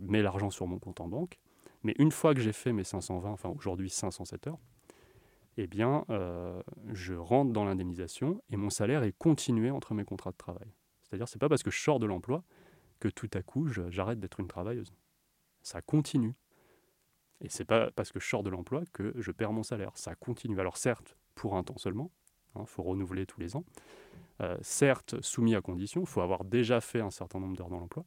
[0.00, 1.38] met l'argent sur mon compte en banque.
[1.82, 4.58] Mais une fois que j'ai fait mes 520, enfin aujourd'hui 507 heures,
[5.56, 10.30] eh bien, euh, je rentre dans l'indemnisation et mon salaire est continué entre mes contrats
[10.30, 10.68] de travail.
[11.02, 12.44] C'est-à-dire, c'est pas parce que je sors de l'emploi
[13.00, 14.92] que tout à coup j'arrête d'être une travailleuse.
[15.62, 16.34] Ça continue.
[17.42, 19.92] Et c'est pas parce que je sors de l'emploi que je perds mon salaire.
[19.94, 20.60] Ça continue.
[20.60, 22.10] Alors certes, pour un temps seulement,
[22.54, 23.64] il hein, faut renouveler tous les ans.
[24.40, 27.78] Euh, certes, soumis à condition, il faut avoir déjà fait un certain nombre d'heures dans
[27.78, 28.04] l'emploi.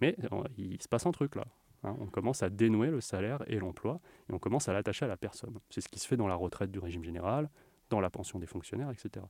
[0.00, 1.46] Mais euh, il se passe un truc là.
[1.84, 1.96] Hein.
[2.00, 5.16] on commence à dénouer le salaire et l'emploi et on commence à l'attacher à la
[5.16, 5.58] personne.
[5.70, 7.48] C'est ce qui se fait dans la retraite du régime général,
[7.88, 9.24] dans la pension des fonctionnaires, etc.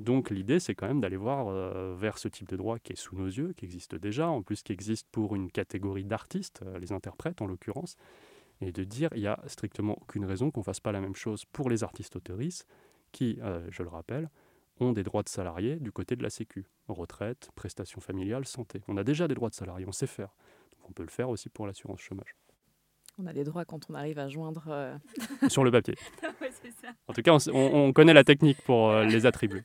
[0.00, 2.96] Donc l'idée, c'est quand même d'aller voir euh, vers ce type de droit qui est
[2.96, 6.90] sous nos yeux, qui existe déjà, en plus qui existe pour une catégorie d'artistes, les
[6.90, 7.96] interprètes en l'occurrence,
[8.66, 11.14] et de dire il n'y a strictement aucune raison qu'on ne fasse pas la même
[11.14, 12.66] chose pour les artistes auteuristes
[13.12, 14.30] qui, euh, je le rappelle,
[14.80, 16.66] ont des droits de salariés du côté de la Sécu.
[16.88, 18.82] Retraite, prestations familiales, santé.
[18.88, 20.34] On a déjà des droits de salariés, on sait faire.
[20.72, 22.34] Donc on peut le faire aussi pour l'assurance chômage.
[23.18, 24.64] On a des droits quand on arrive à joindre.
[24.68, 24.96] euh,
[25.48, 25.94] Sur le papier.
[26.40, 26.50] ouais,
[26.82, 26.88] ça.
[27.06, 29.62] En tout cas, on, s- on- on connaît la technique pour euh, les attribuer.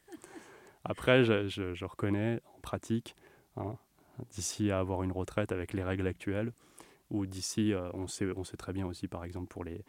[0.83, 3.15] Après, je, je- je reconnais en pratique,
[3.57, 3.75] hein,
[4.31, 6.53] d'ici à avoir une retraite avec les règles actuelles,
[7.09, 9.83] ou d'ici, euh, on, sait, on sait très bien aussi, par exemple, pour les,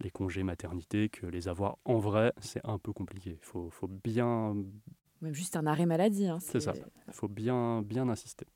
[0.00, 3.38] les congés maternité, que les avoir en vrai, c'est un peu compliqué.
[3.40, 4.56] Il faut, faut bien,
[5.20, 6.26] Même juste un arrêt maladie.
[6.26, 6.74] hein, C'est ça.
[7.10, 8.46] faut bien, bien insister.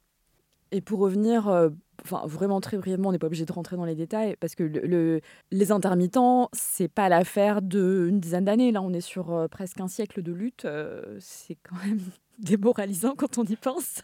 [0.71, 1.71] Et pour revenir, euh,
[2.05, 4.63] enfin vraiment très brièvement, on n'est pas obligé de rentrer dans les détails parce que
[4.65, 8.71] le, le- les intermittents, c'est pas l'affaire d'une dizaine d'années.
[8.71, 10.67] Là, on est sur euh, presque un siècle de lutte.
[10.67, 12.01] euh, c'est quand même
[12.39, 14.03] démoralisant quand on y pense.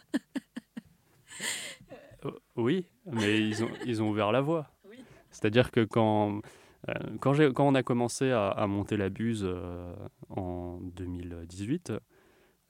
[2.25, 4.71] Euh, Oui, mais ils ont, ils ont ouvert la voie.
[4.89, 4.97] Oui.
[5.31, 6.41] C'est-à-dire que quand,
[6.89, 7.33] euh, quand,
[7.65, 9.93] on a commencé à, à monter la buse euh,
[10.29, 11.93] en 2018,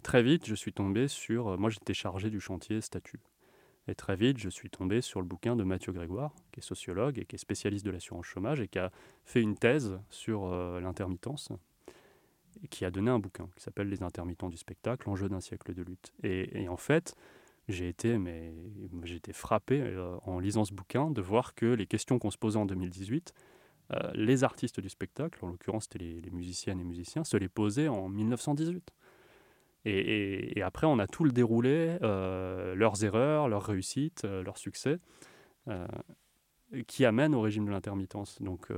[0.02, 1.50] très vite, je suis tombé sur...
[1.50, 3.20] euh, Moi, j'étais chargé du chantier statut.
[3.88, 7.20] Et très vite, je suis tombé sur le bouquin de Mathieu Grégoire, qui est sociologue
[7.20, 8.92] et qui est spécialiste de l'assurance chômage et qui a
[9.26, 10.50] fait une thèse sur
[10.80, 11.50] l'intermittence
[12.64, 15.76] et qui a donné un bouquin qui s'appelle Les intermittents du spectacle, enjeu d'un siècle
[15.76, 16.14] de lutte.
[16.24, 17.16] Et, et en fait,
[17.68, 18.54] j'ai été, mais
[19.04, 22.38] j'ai été frappé euh, en lisant ce bouquin de voir que les questions qu'on se
[22.38, 23.34] posait en 2018,
[23.94, 27.50] euh, les artistes du spectacle, en l'occurrence c'était les, les musiciennes et musiciens, se les
[27.50, 28.92] posaient en 1918.
[29.88, 34.98] Et, après, on a tout le déroulé, euh, leurs erreurs, leurs réussites, leurs succès,
[36.88, 38.42] qui amènent au régime de l'intermittence.
[38.42, 38.70] Donc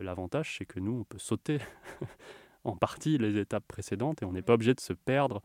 [0.00, 1.58] l'avantage, c'est que nous, on peut sauter
[2.64, 5.42] en partie les étapes précédentes et on n'est pas obligé de se perdre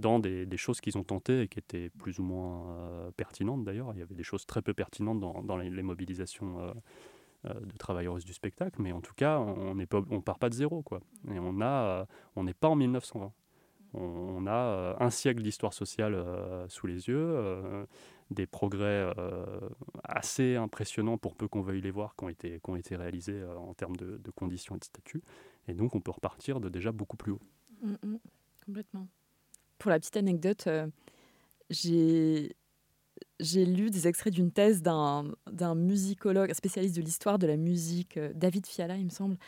[0.00, 3.92] dans des, choses qu'ils ont tentées et qui étaient plus ou moins euh, pertinentes d'ailleurs.
[3.94, 6.72] Il y avait des choses très peu pertinentes dans, les, mobilisations euh,
[7.46, 9.76] euh, de travailleuses du spectacle, mais en tout cas, on
[10.10, 11.00] on part pas de zéro, quoi.
[11.30, 12.04] Et on euh,
[12.36, 13.32] n'est pas en 1920.
[13.92, 16.24] On, on a un siècle d'histoire sociale
[16.68, 17.86] sous les yeux,
[18.30, 19.12] des progrès
[20.04, 24.16] assez impressionnants pour peu qu'on veuille les voir, qui ont été, réalisés en termes de,
[24.16, 25.22] de conditions et de statut.
[25.66, 27.40] Et donc, on peut repartir de déjà beaucoup plus haut.
[27.82, 28.18] Mm, mm,
[28.64, 29.08] complètement.
[29.80, 30.86] Pour la petite anecdote, euh,
[31.70, 32.54] j'ai
[33.40, 38.66] lu des extraits d'une thèse d'un musicologue, spécialiste de l'histoire de la musique, euh, David
[38.66, 39.38] Fiala, il me semble.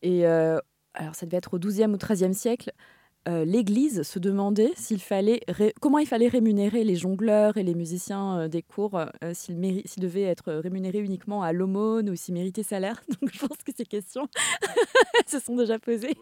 [0.00, 0.58] Et euh,
[0.94, 2.72] alors, ça devait être au XIIe ou XIIIe siècle.
[3.28, 5.40] Euh, L'Église se demandait s'il fallait
[5.80, 10.22] comment il fallait rémunérer les jongleurs et les musiciens euh, des cours, euh, s'ils devaient
[10.22, 13.02] être rémunérés uniquement à l'aumône ou s'ils méritaient salaire.
[13.20, 14.28] Donc, je pense que ces questions
[15.26, 16.16] se sont déjà posées.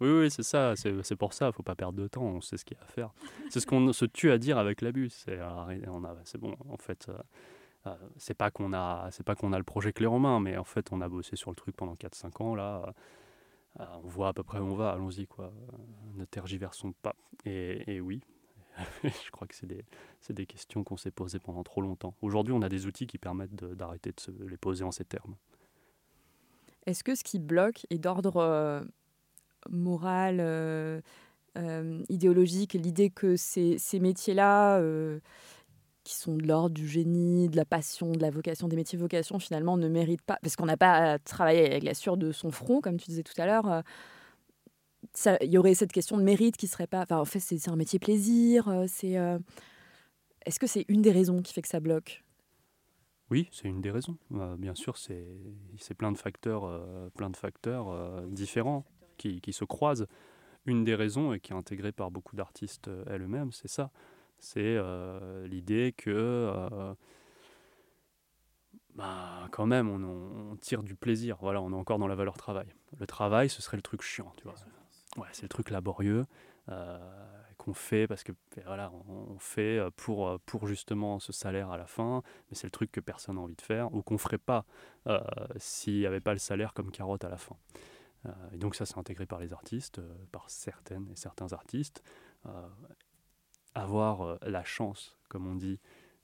[0.00, 2.64] Oui, oui, c'est ça, c'est pour ça, faut pas perdre de temps, on sait ce
[2.64, 3.10] qu'il y a à faire.
[3.48, 5.38] C'est ce qu'on se tue à dire avec l'abus, c'est
[6.24, 7.16] c'est bon, en fait, euh,
[7.86, 10.56] euh, c'est pas qu'on a, c'est pas qu'on a le projet clé en main, mais
[10.56, 12.92] en fait, on a bossé sur le truc pendant 4-5 ans, là, euh,
[13.78, 15.76] on voit à peu près où on va, allons-y, quoi, euh,
[16.14, 17.16] ne tergiversons pas.
[17.44, 18.20] Et, et oui,
[19.04, 19.84] je crois que c'est des,
[20.30, 22.14] des questions qu'on s'est posées pendant trop longtemps.
[22.22, 25.36] Aujourd'hui, on a des outils qui permettent d'arrêter de se les poser en ces termes.
[26.86, 28.82] Est-ce que ce qui bloque est d'ordre euh,
[29.70, 31.00] moral, euh,
[31.56, 35.20] euh, idéologique, l'idée que ces, ces métiers-là, euh,
[36.06, 39.40] qui sont de l'ordre du génie, de la passion, de la vocation, des métiers vocation,
[39.40, 42.52] finalement, ne méritent pas, parce qu'on n'a pas à travailler avec la sueur de son
[42.52, 43.82] front, comme tu disais tout à l'heure, euh,
[45.40, 47.02] il y aurait cette question de mérite qui serait pas...
[47.02, 49.18] Enfin, en fait, c'est un métier plaisir, euh, c'est...
[49.18, 49.40] euh,
[50.44, 52.22] Est-ce que c'est une des raisons qui fait que ça bloque?
[53.28, 54.16] Oui, c'est une des raisons.
[54.30, 55.26] Euh, bien sûr, c'est
[55.98, 58.84] plein de facteurs, plein de facteurs différents
[59.16, 60.06] qui, qui se croisent.
[60.66, 63.90] Une des raisons, et qui est intégrée par beaucoup d'artistes elles-mêmes, c'est ça.
[64.38, 66.94] C'est euh, l'idée que, euh,
[68.94, 71.36] bah, quand même, on, tire du plaisir.
[71.40, 72.66] Voilà, on est encore dans la valeur travail.
[72.98, 74.54] Le travail, ce serait le truc chiant, tu vois.
[75.16, 76.26] Ouais, c'est le truc laborieux.
[76.68, 76.98] euh,
[77.58, 78.32] qu'on fait parce que
[78.66, 82.92] voilà on fait pour, pour justement ce salaire à la fin mais c'est le truc
[82.92, 84.66] que personne n'a envie de faire ou qu'on ferait pas
[85.56, 87.56] s'il n'y avait pas le salaire comme carotte à la fin.
[88.52, 90.00] Et donc ça c'est intégré par les artistes,
[90.32, 92.02] par certaines et certains artistes.
[93.76, 95.78] Avoir euh, la chance, comme on dit,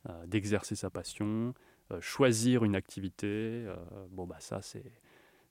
[0.09, 1.53] euh, d'exercer sa passion,
[1.91, 3.67] euh, choisir une activité,
[4.09, 4.91] bon bah ça c'est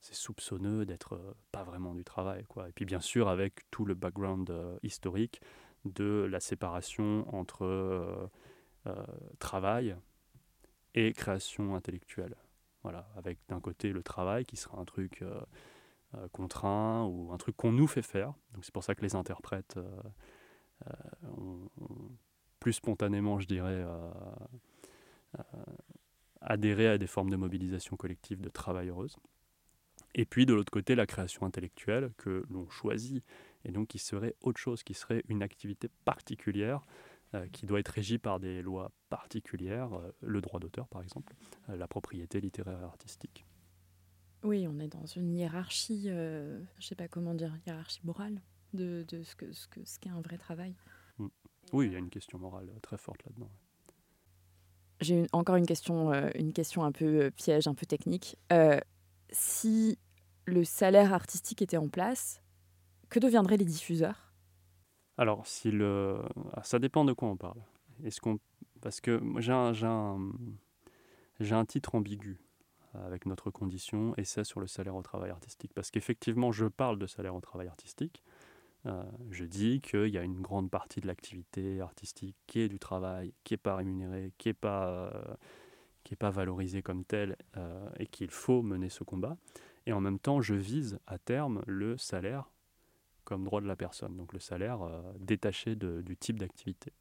[0.02, 2.68] soupçonneux d'être pas vraiment du travail quoi.
[2.68, 5.42] Et puis bien sûr avec tout le background historique
[5.86, 8.30] de la séparation entre
[9.38, 9.96] travail
[10.96, 12.36] et création intellectuelle.
[12.82, 15.24] Voilà, avec d'un côté le travail qui sera un truc
[16.32, 18.34] contraint ou un truc qu'on nous fait faire.
[18.54, 19.78] Donc c'est pour ça que les interprètes
[20.88, 21.68] euh,
[22.60, 24.12] plus spontanément, je dirais, euh,
[25.40, 25.44] euh,
[26.42, 29.16] adhéré à des formes de mobilisation collective de travailleuses.
[30.14, 33.24] Et puis de l'autre côté, la création intellectuelle que l'on choisit
[33.64, 36.82] et donc qui serait autre chose, qui serait une activité particulière
[37.54, 41.34] qui doit être régie par des lois particulières, le droit d'auteur par exemple,
[41.70, 43.46] la propriété littéraire et artistique.
[44.44, 48.42] Oui, on est dans une hiérarchie, je ne sais pas comment dire, hiérarchie morale
[48.74, 50.76] de, de ce qu'est ce que, ce un vrai travail.
[51.18, 51.28] Mm.
[51.74, 53.50] Oui, il y a une question morale très forte là-dedans.
[55.00, 58.38] J'ai encore une question, une question un peu piège, un peu technique.
[59.32, 59.98] si
[60.46, 62.42] le salaire artistique était en place,
[63.10, 64.34] que deviendraient les diffuseurs?
[65.18, 66.22] Alors, si le...
[66.54, 67.62] Ah, ça dépend de quoi on parle.
[68.04, 68.40] Est-ce qu'on...
[68.82, 70.32] Parce que j'ai un, un,
[71.40, 72.40] un, titre ambigu
[72.94, 75.74] avec notre condition, et c'est sur le salaire au travail artistique.
[75.74, 78.24] Parce qu'effectivement, je parle de salaire au travail artistique.
[78.88, 82.80] Euh, je dis qu'il y a une grande partie de l'activité artistique qui est du
[82.80, 88.08] travail, qui n'est pas rémunérée, qui n'est pas, euh, pas valorisée comme telle, euh, et
[88.08, 89.38] qu'il faut mener ce combat.
[89.86, 92.50] Et en même temps, je vise à terme le salaire
[93.24, 96.92] comme droit de la personne, donc le salaire euh, détaché du type d'activité.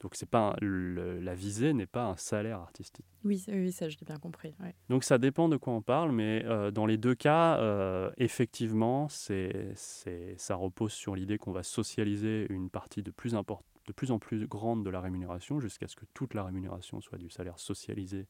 [0.00, 3.06] Donc c'est pas la visée n'est pas un salaire artistique.
[3.24, 4.54] Oui, oui ça je l'ai bien compris.
[4.88, 9.08] Donc ça dépend de quoi on parle, mais euh, dans les deux cas, euh, effectivement,
[9.08, 14.18] c'est, ça repose sur l'idée qu'on va socialiser une partie de plus, de plus en
[14.18, 18.26] plus grande de la rémunération jusqu'à ce que toute la rémunération soit du salaire socialisé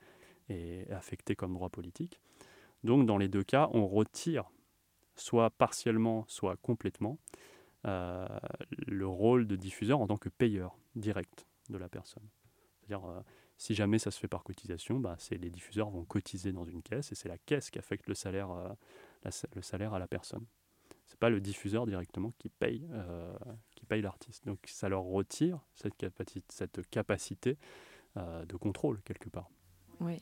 [0.48, 2.20] et affecté comme droit politique.
[2.84, 4.44] Donc dans les deux cas, on retire
[5.16, 7.18] soit partiellement, soit complètement
[7.86, 8.26] euh,
[8.86, 12.28] le rôle de diffuseur en tant que payeur direct de la personne.
[12.78, 13.20] C'est-à-dire, euh,
[13.56, 17.12] si jamais ça se fait par cotisation, bah, les diffuseurs vont cotiser dans une caisse
[17.12, 20.44] et c'est la caisse qui affecte le salaire, euh, le salaire à la personne.
[21.06, 22.84] C'est pas le diffuseur directement qui paye,
[23.76, 24.44] qui paye l'artiste.
[24.44, 27.58] Donc ça leur retire cette, capacité, cette capacité
[28.16, 29.48] de contrôle quelque part.
[30.00, 30.20] Oui,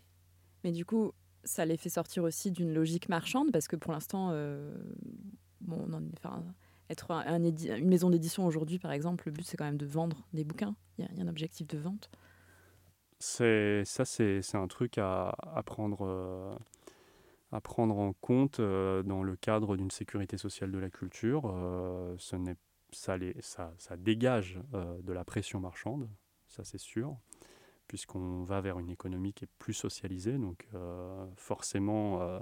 [0.62, 1.12] mais du coup,
[1.44, 4.74] ça les fait sortir aussi d'une logique marchande parce que pour l'instant, euh,
[5.60, 5.86] bon,
[6.90, 10.44] être une maison d'édition aujourd'hui, par exemple, le but c'est quand même de vendre des
[10.44, 10.74] bouquins.
[10.98, 12.10] Il y, a un objectif de vente.
[13.18, 16.06] C'est ça, c'est un truc à, prendre.
[16.06, 16.54] Euh,
[17.52, 21.42] à prendre en compte euh, dans le cadre d'une sécurité sociale de la culture.
[22.18, 22.36] ce
[22.90, 26.08] ça, dégage de la pression marchande,
[26.46, 27.16] ça c'est sûr
[27.88, 30.38] puisqu'on va vers une économie qui est plus socialisée.
[30.38, 32.40] Donc euh, forcément, euh,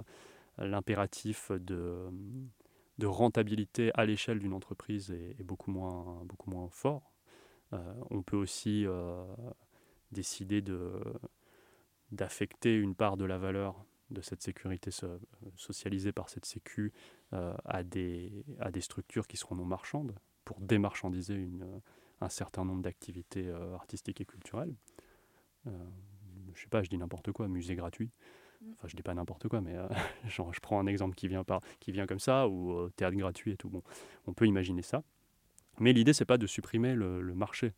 [0.57, 2.09] l'impératif de,
[2.97, 7.11] de, rentabilité à l'échelle d'une entreprise est, beaucoup, moins, beaucoup moins fort.
[7.73, 8.85] Euh, on peut aussi
[10.11, 11.01] décider de,
[12.11, 14.91] d'affecter une part de la valeur de cette sécurité
[15.55, 16.93] socialisée par cette sécu
[17.31, 20.13] à, des, à des structures qui seront non marchandes
[20.45, 21.81] pour démarchandiser une,
[22.21, 24.75] un certain nombre d'activités artistiques et culturelles.
[25.67, 25.71] Euh,
[26.53, 28.11] je sais pas, je dis n'importe quoi, musée gratuit.
[28.71, 29.87] Enfin, je dis pas n'importe quoi, mais euh,
[30.27, 33.51] je prends un exemple qui vient, par, qui vient comme ça, ou euh, théâtre gratuit
[33.51, 33.69] et tout.
[33.69, 33.83] Bon,
[34.27, 35.03] on peut imaginer ça.
[35.79, 37.73] Mais l'idée, c'est pas de supprimer le, marché.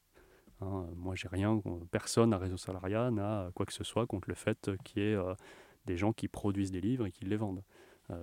[0.62, 0.88] Hein.
[0.96, 1.62] moi, j'ai rien,
[1.92, 5.18] personne à Réseau Salariat n'a quoi que ce soit contre le fait qu'il y ait
[5.86, 7.64] des gens qui produisent des livres et qui les vendent.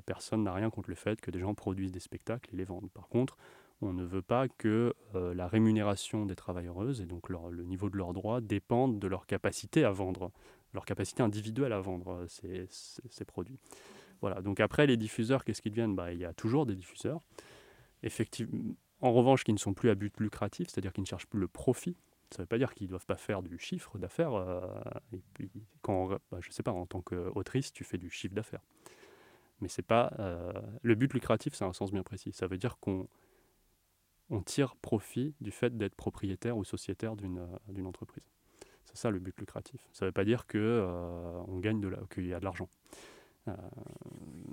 [0.05, 2.91] personne n'a rien contre le fait que des gens produisent des spectacles et les vendent.
[2.91, 3.39] Par contre,
[3.83, 7.97] on ne veut pas que euh, la rémunération des travailleuses et donc le niveau de
[7.97, 10.31] leurs droits dépendent de leur capacité à vendre,
[10.73, 13.59] leur capacité individuelle à vendre euh, ces, produits.
[14.21, 15.95] Voilà, donc après les diffuseurs, qu'est-ce qu'ils deviennent?
[15.95, 17.21] Bah, Il y a toujours des diffuseurs,
[18.03, 21.41] effectivement, en revanche qui ne sont plus à but lucratif, c'est-à-dire qui ne cherchent plus
[21.41, 21.97] le profit.
[22.31, 24.35] Ça ne veut pas dire qu'ils ne doivent pas faire du chiffre d'affaires.
[24.35, 24.61] Euh,
[26.31, 28.63] bah, sais pas, en tant qu'autrice, tu fais du chiffre d'affaires.
[29.61, 30.13] Mais c'est pas
[30.83, 32.33] le but lucratif, c'est un sens bien précis.
[32.33, 33.07] Ça veut dire qu'on
[34.33, 38.29] on tire profit du fait d'être propriétaire ou sociétaire d'une euh, entreprise.
[38.93, 39.81] C'est ça le but lucratif.
[39.93, 41.81] Ça ne veut pas dire que euh, on gagne
[42.11, 42.69] qu'il y a de l'argent.
[43.49, 43.57] Euh,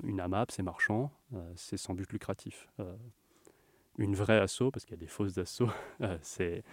[0.03, 1.11] une AMAP, c'est marchand,
[1.55, 2.69] c'est sans but lucratif.
[3.97, 5.69] une vraie asso, parce qu'il y a des fausses assos,
[6.21, 6.63] c'est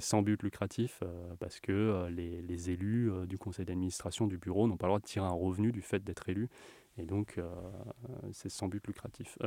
[0.00, 1.02] sans but lucratif,
[1.40, 5.26] parce que les, élus du conseil d'administration du bureau n'ont pas le droit de tirer
[5.26, 6.48] un revenu du fait d'être élus,
[6.98, 7.40] et donc
[8.32, 9.38] c'est sans but lucratif.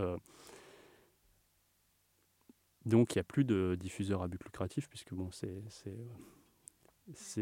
[2.87, 5.61] Donc il n'y a plus de diffuseurs à but lucratif, puisque bon, c'est,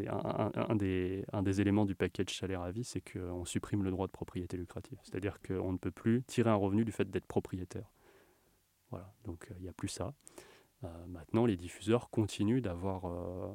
[0.08, 4.12] un, un, des, éléments du package salaire à vie, c'est qu'on supprime le droit de
[4.12, 4.98] propriété lucrative.
[5.04, 7.92] C'est-à-dire qu'on ne peut plus tirer un revenu du fait d'être propriétaire.
[8.92, 10.14] Voilà, donc il n'y a plus ça.
[10.84, 13.52] Euh, maintenant, les diffuseurs continuent d'avoir euh,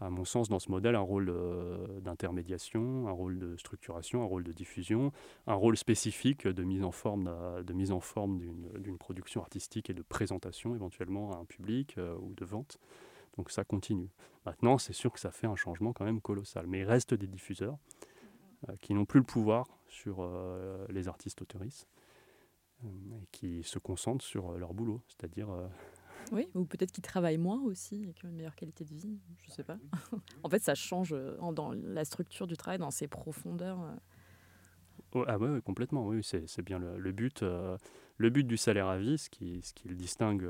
[0.00, 4.26] à mon sens, dans ce modèle, un rôle euh, d'intermédiation, un rôle de structuration, un
[4.26, 5.12] rôle de diffusion,
[5.46, 7.30] un rôle spécifique de mise en forme,
[7.62, 8.38] de mise en forme
[8.78, 12.78] d'une production artistique et de présentation éventuellement à un public euh, ou de vente.
[13.36, 14.10] Donc ça continue.
[14.46, 16.66] Maintenant, c'est sûr que ça fait un changement quand même colossal.
[16.66, 17.78] Mais il reste des diffuseurs
[18.68, 20.28] euh, qui n'ont plus le pouvoir sur
[20.88, 21.88] les artistes autoristes
[22.84, 25.48] et qui se concentrent sur leur boulot, c'est-à-dire
[26.32, 29.18] Oui, ou peut-être qu'ils travaillent moins aussi et qu'ils ont une meilleure qualité de vie,
[29.42, 29.78] je ne sais pas.
[30.42, 33.82] en fait, ça change euh, dans la structure du travail, dans ses profondeurs.
[33.82, 33.94] Euh.
[35.12, 37.42] Oh, ah oui, complètement, oui, c'est bien le, but.
[37.42, 37.76] Euh,
[38.16, 40.48] le but du salaire à vie, ce qui, ce qui le distingue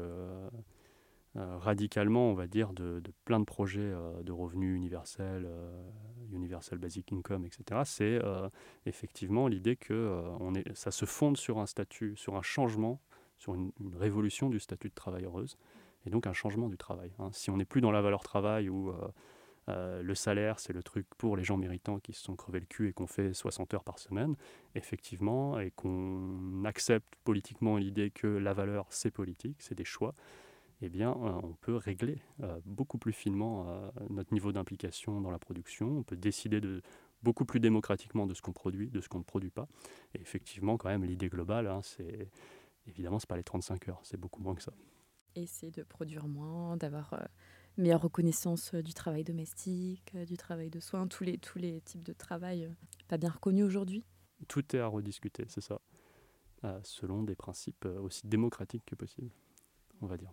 [1.36, 5.48] radicalement, on va dire, de, plein de projets de revenus universels,
[6.32, 8.20] universal basic income, etc., c'est
[8.86, 10.22] effectivement l'idée que
[10.74, 13.00] ça se fonde sur un statut, sur un changement
[13.38, 15.58] sur une, révolution du statut de travailleuse
[16.06, 17.12] et donc un changement du travail.
[17.18, 17.30] Hein.
[17.32, 18.92] Si on n'est plus dans la valeur travail euh,
[19.68, 22.66] euh, le salaire, c'est le truc pour les gens méritants qui se sont crevés le
[22.66, 24.34] cul et qu'on fait 60 heures par semaine,
[24.74, 30.14] effectivement, et qu'on accepte politiquement l'idée que la valeur, c'est politique, c'est des choix,
[30.84, 32.22] eh bien, euh, on peut régler
[32.64, 33.66] beaucoup plus finement
[34.10, 36.82] notre niveau d'implication dans la production, on peut décider de
[37.22, 39.66] beaucoup plus démocratiquement de ce qu'on produit, de ce qu'on ne produit pas.
[40.14, 42.28] Et effectivement, quand même, l'idée globale, hein, c'est
[42.86, 44.72] Évidemment, ce n'est pas les 35 heures, c'est beaucoup moins que ça.
[45.34, 47.24] Essayer de produire moins, d'avoir euh,
[47.76, 51.80] meilleure reconnaissance euh, du travail domestique, euh, du travail de soins, tous les, tous les
[51.80, 52.70] types de travail
[53.08, 54.04] pas bien reconnus aujourd'hui
[54.48, 55.80] Tout est à rediscuter, c'est ça,
[56.82, 59.30] selon des principes aussi démocratiques que possible,
[60.00, 60.32] on va dire.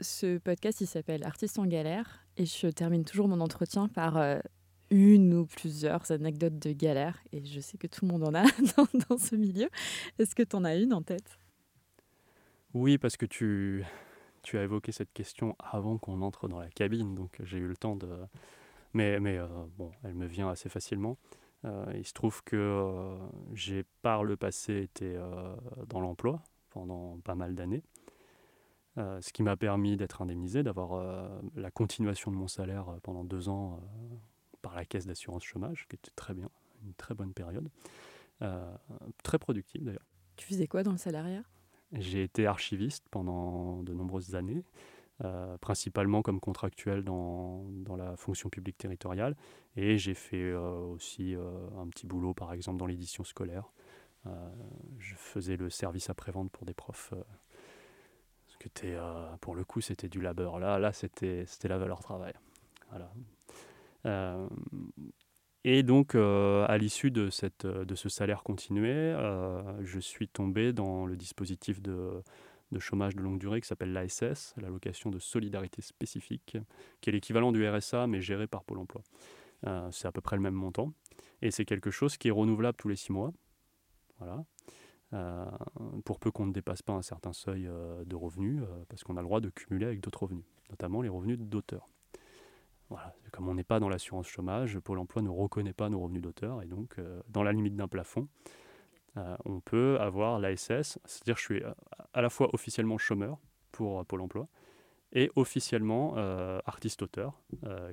[0.00, 4.38] Ce podcast, s'appelle Artistes en galère et je termine toujours mon entretien par euh,
[4.90, 8.44] une ou plusieurs anecdotes de galère et je sais que tout le monde en a
[9.08, 9.68] dans, ce milieu.
[10.18, 11.38] Est-ce que tu en as une en tête?
[12.74, 13.84] Oui, parce que tu
[14.52, 17.96] as évoqué cette question avant qu'on entre dans la cabine, donc j'ai eu le temps
[17.96, 18.08] de...
[18.94, 21.18] Mais, mais euh, bon, elle me vient assez facilement.
[21.64, 23.16] Euh, il se trouve que
[23.52, 25.18] j'ai par le passé été
[25.88, 27.82] dans l'emploi pendant pas mal d'années.
[28.96, 32.98] Euh, ce qui m'a permis d'être indemnisé, d'avoir euh, la continuation de mon salaire euh,
[33.02, 33.80] pendant deux ans
[34.62, 36.48] par la caisse d'assurance chômage, qui était très bien,
[36.84, 37.68] une très bonne période,
[39.22, 40.06] très productive d'ailleurs.
[40.36, 41.42] Tu faisais quoi dans le salariat?
[41.92, 44.64] J'ai été archiviste pendant de nombreuses années,
[45.60, 49.36] principalement comme contractuel dans, dans, la fonction publique territoriale,
[49.76, 51.34] et j'ai fait aussi
[51.78, 53.72] un petit boulot par exemple dans l'édition scolaire.
[54.98, 57.14] je faisais le service après-vente pour des profs
[58.84, 60.58] euh, pour le coup, c'était du labeur.
[60.58, 62.32] Là, là c'était la valeur travail.
[62.90, 63.10] Voilà.
[64.06, 64.48] Euh,
[65.64, 67.30] et donc, euh, à l'issue de,
[67.84, 69.14] de ce salaire continué,
[69.82, 72.22] je suis tombé dans le dispositif de,
[72.74, 76.58] de chômage de longue durée qui s'appelle l'ASS, l'allocation de solidarité spécifique,
[77.00, 79.02] qui est l'équivalent du RSA, mais géré par Pôle emploi.
[79.90, 80.92] c'est à peu près le même montant.
[81.40, 83.32] Et c'est quelque chose qui est renouvelable tous les six mois.
[84.18, 84.44] Voilà.
[85.14, 85.44] Euh,
[86.04, 89.16] pour peu qu'on ne dépasse pas un certain seuil euh, de revenus, euh, parce qu'on
[89.16, 91.88] a le droit de cumuler avec d'autres revenus, notamment les revenus d'auteur.
[92.88, 93.14] Voilà.
[93.30, 96.62] Comme on n'est pas dans l'assurance chômage, Pôle emploi ne reconnaît pas nos revenus d'auteur,
[96.62, 96.96] et donc
[97.28, 98.28] dans la limite d'un plafond,
[99.44, 101.62] on peut avoir l'ASS, c'est-à-dire je suis
[102.12, 103.38] à la fois officiellement chômeur
[103.72, 104.48] pour Pôle emploi,
[105.12, 106.16] et officiellement
[106.66, 107.40] artiste-auteur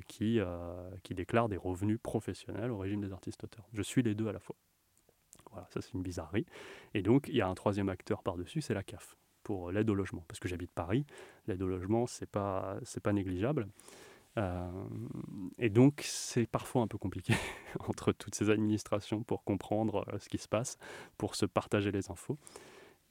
[0.08, 0.40] qui,
[1.04, 3.68] qui déclare des revenus professionnels au régime des artistes-auteurs.
[3.74, 4.56] Je suis les deux à la fois.
[5.52, 6.46] Voilà, ça c'est une bizarrerie.
[6.94, 9.96] Et donc il y a un troisième acteur par-dessus, c'est la CAF pour l'aide au
[9.96, 10.24] logement.
[10.28, 11.06] Parce que j'habite Paris,
[11.48, 13.68] l'aide au logement, c'est pas, c'est pas négligeable.
[14.38, 14.72] Euh,
[15.58, 17.34] et donc c'est parfois un peu compliqué
[17.88, 20.78] entre toutes ces administrations pour comprendre euh, ce qui se passe,
[21.18, 22.38] pour se partager les infos.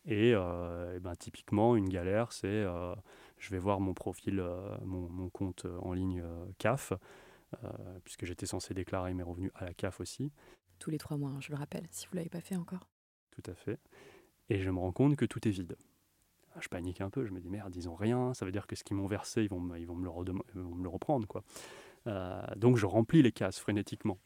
[0.07, 2.65] Et, euh, ben, typiquement, une galère, c'est
[3.39, 4.43] je vais voir mon profil,
[4.85, 6.25] mon, mon, compte en ligne
[6.59, 6.95] CAF,
[8.05, 10.33] puisque j'étais censé déclarer mes revenus à la CAF aussi
[10.81, 12.89] tous les trois mois, hein, je le rappelle, si vous ne l'avez pas fait encore.
[13.31, 13.79] Tout à fait.
[14.49, 15.77] Et je me rends compte que tout est vide.
[16.59, 18.75] Je panique un peu, je me dis merde, ils n'ont rien, ça veut dire que
[18.75, 21.27] ce qu'ils m'ont versé, ils vont, me, le, reprendre.
[21.29, 21.43] quoi.
[22.07, 24.19] Euh, donc je remplis les cases frénétiquement.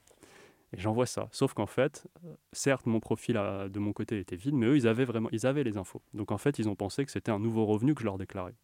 [0.72, 1.29] Et j'envoie ça.
[1.31, 4.89] Sauf qu'en fait, euh, certes, mon profil de mon côté était vide, mais eux, ils
[4.89, 6.03] avaient vraiment ils avaient les infos.
[6.14, 8.55] Donc en fait, ils ont pensé que c'était un nouveau revenu que je leur déclarais.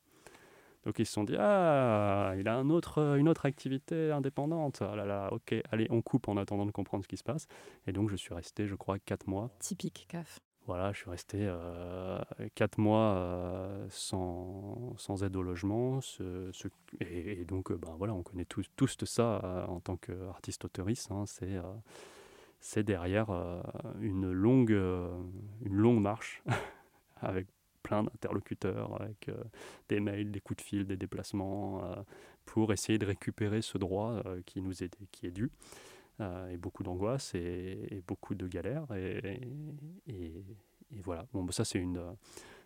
[0.84, 2.72] Donc ils se sont dit ah il a une
[3.28, 4.80] autre activité indépendante.
[4.80, 7.46] Ah là là ok allez on coupe en attendant de comprendre ce qui se passe.
[7.86, 9.50] Et donc je suis resté je crois quatre mois.
[9.58, 10.40] Typique CAF.
[10.66, 12.20] Voilà je suis resté euh,
[12.54, 16.00] quatre mois euh, sans, sans, aide au logement.
[16.00, 16.50] Ce,
[17.00, 21.11] et, donc ben voilà on connaît tous, tous ça en tant qu'artiste auteuriste.
[21.11, 21.56] Hein, c'est
[22.61, 23.30] c'est derrière
[24.00, 26.42] une longue une longue marche
[27.20, 27.46] avec
[27.82, 29.30] plein d'interlocuteurs avec
[29.88, 31.82] des mails, des coups de fil, des déplacements
[32.44, 35.50] pour essayer de récupérer ce droit qui nous est, qui est dû.
[36.20, 38.86] Et beaucoup d'angoisse et, beaucoup de galères.
[38.94, 40.44] Et,
[41.02, 41.26] voilà.
[41.32, 42.00] Bon, bah, ça, c'est une,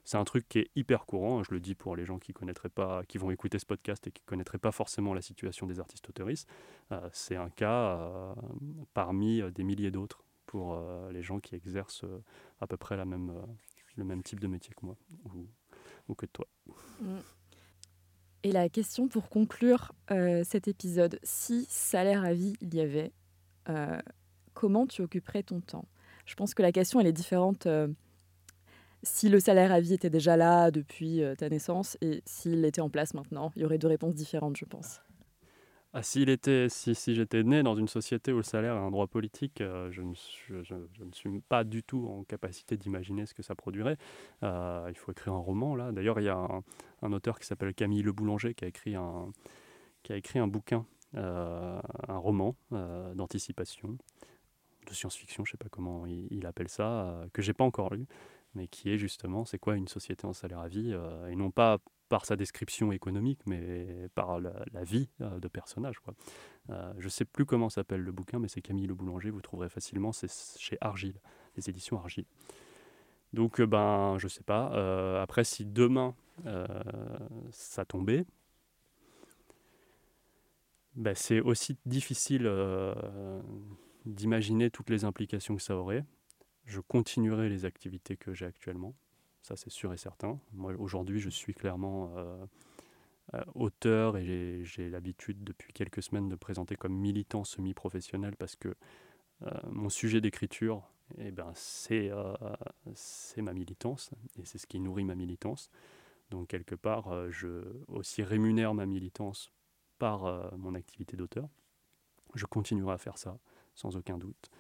[0.05, 1.43] c'est un truc qui est hyper courant.
[1.43, 4.11] Je le dis pour les gens qui connaîtraient pas, qui vont écouter ce podcast et
[4.11, 6.49] qui connaîtraient pas forcément la situation des artistes auteuristes.
[6.93, 8.35] Euh, c'est un cas euh,
[8.93, 10.79] parmi euh, des milliers d'autres pour
[11.11, 12.05] les gens qui exercent
[12.61, 15.49] à peu près le même type de métier que moi ou,
[16.07, 16.47] ou que toi.
[17.01, 17.19] Mm.
[18.45, 19.91] Et la question pour conclure
[20.45, 23.11] cet épisode, si salaire à vie il y avait,
[24.53, 25.87] comment tu occuperais ton temps?
[26.27, 27.67] Je pense que la question elle est différente
[29.05, 32.81] si le salaire à vie était déjà là depuis euh, ta naissance et s'il était
[32.81, 35.01] en place maintenant, il y aurait deux réponses différentes, je pense.
[35.97, 39.93] Ah, si, j'étais né dans une société où le salaire est un droit politique, euh,
[39.93, 40.13] je, ne,
[41.13, 43.97] suis pas du tout en capacité d'imaginer ce que ça produirait.
[44.43, 45.93] Euh, il faut écrire un roman, là.
[45.93, 46.63] D'ailleurs, il y a un,
[47.03, 49.31] un auteur qui s'appelle Camille Le Boulanger qui a écrit un,
[50.03, 50.85] qui a écrit un bouquin,
[51.15, 53.97] un roman d'anticipation,
[54.87, 58.07] de science-fiction, je ne sais pas comment il, appelle ça, que j'ai pas encore lu,
[58.55, 61.51] mais qui est justement c'est quoi une société en salaire à vie, euh, et non
[61.51, 65.99] pas par sa description économique, mais par la, vie euh, de personnage.
[66.01, 66.15] Quoi.
[66.71, 69.41] Euh, je ne sais plus comment s'appelle le bouquin, mais c'est Camille Le Boulanger, vous
[69.41, 71.19] trouverez facilement, c'est chez Argile,
[71.57, 72.27] les éditions Argile.
[73.33, 75.21] Donc, ben, je sais pas.
[75.21, 76.15] après, si demain
[77.51, 78.27] ça tombait,
[80.95, 82.51] ben, c'est aussi difficile
[84.07, 86.05] d'imaginer toutes les implications que ça aurait
[86.67, 88.95] je continuerai les activités que j'ai actuellement.
[89.43, 90.41] Ça, c'est sûr et certain.
[90.53, 92.47] Moi, aujourd'hui, je suis clairement euh,
[93.35, 98.75] euh, auteur et j'ai l'habitude depuis quelques semaines de présenter comme militant semi-professionnel parce que
[99.43, 100.83] euh, mon sujet d'écriture,
[101.19, 102.11] eh ben, c'est
[103.43, 105.71] ma militance et c'est ce qui nourrit ma militance.
[106.31, 109.53] Donc, quelque part, je aussi rémunère ma militance
[110.05, 111.49] par mon activité d'auteur.
[112.35, 113.39] Je continuerai à faire ça,
[113.75, 114.51] sans aucun doute.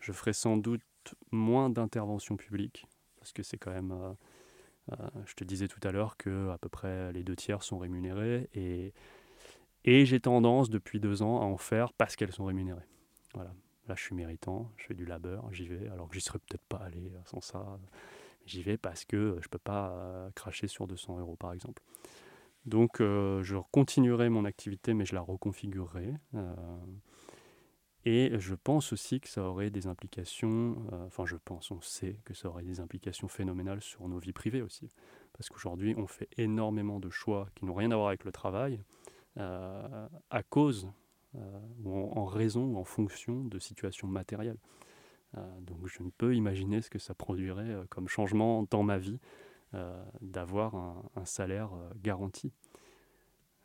[0.00, 0.82] Je ferai sans doute
[1.30, 2.84] moins d'intervention publique,
[3.18, 4.12] parce que c'est quand même, euh,
[4.92, 7.78] euh, je te disais tout à l'heure que à peu près les deux tiers sont
[7.78, 8.92] rémunérés, et,
[9.86, 12.86] et j'ai tendance depuis deux ans à en faire parce qu'elles sont rémunérées.
[13.32, 13.54] Voilà.
[13.88, 16.66] Là, je suis méritant, je fais du labeur, j'y vais, alors que j'y serais peut-être
[16.68, 17.78] pas allé sans ça.
[18.44, 21.82] J'y vais parce que je peux pas euh, cracher sur 200 euros, par exemple.
[22.66, 26.14] Donc, je continuerai mon activité, mais je la reconfigurerai.
[28.04, 32.18] Et je pense aussi que ça aurait des implications, euh, enfin je pense, on sait
[32.24, 34.90] que ça aurait des implications phénoménales sur nos vies privées aussi.
[35.32, 38.80] Parce qu'aujourd'hui, on fait énormément de choix qui n'ont rien à voir avec le travail
[39.38, 40.90] euh, à cause
[41.36, 44.58] euh, ou en, raison ou en fonction de situations matérielles.
[45.60, 49.18] donc je ne peux imaginer ce que ça produirait comme changement dans ma vie
[50.20, 51.70] d'avoir un, salaire
[52.02, 52.52] garanti.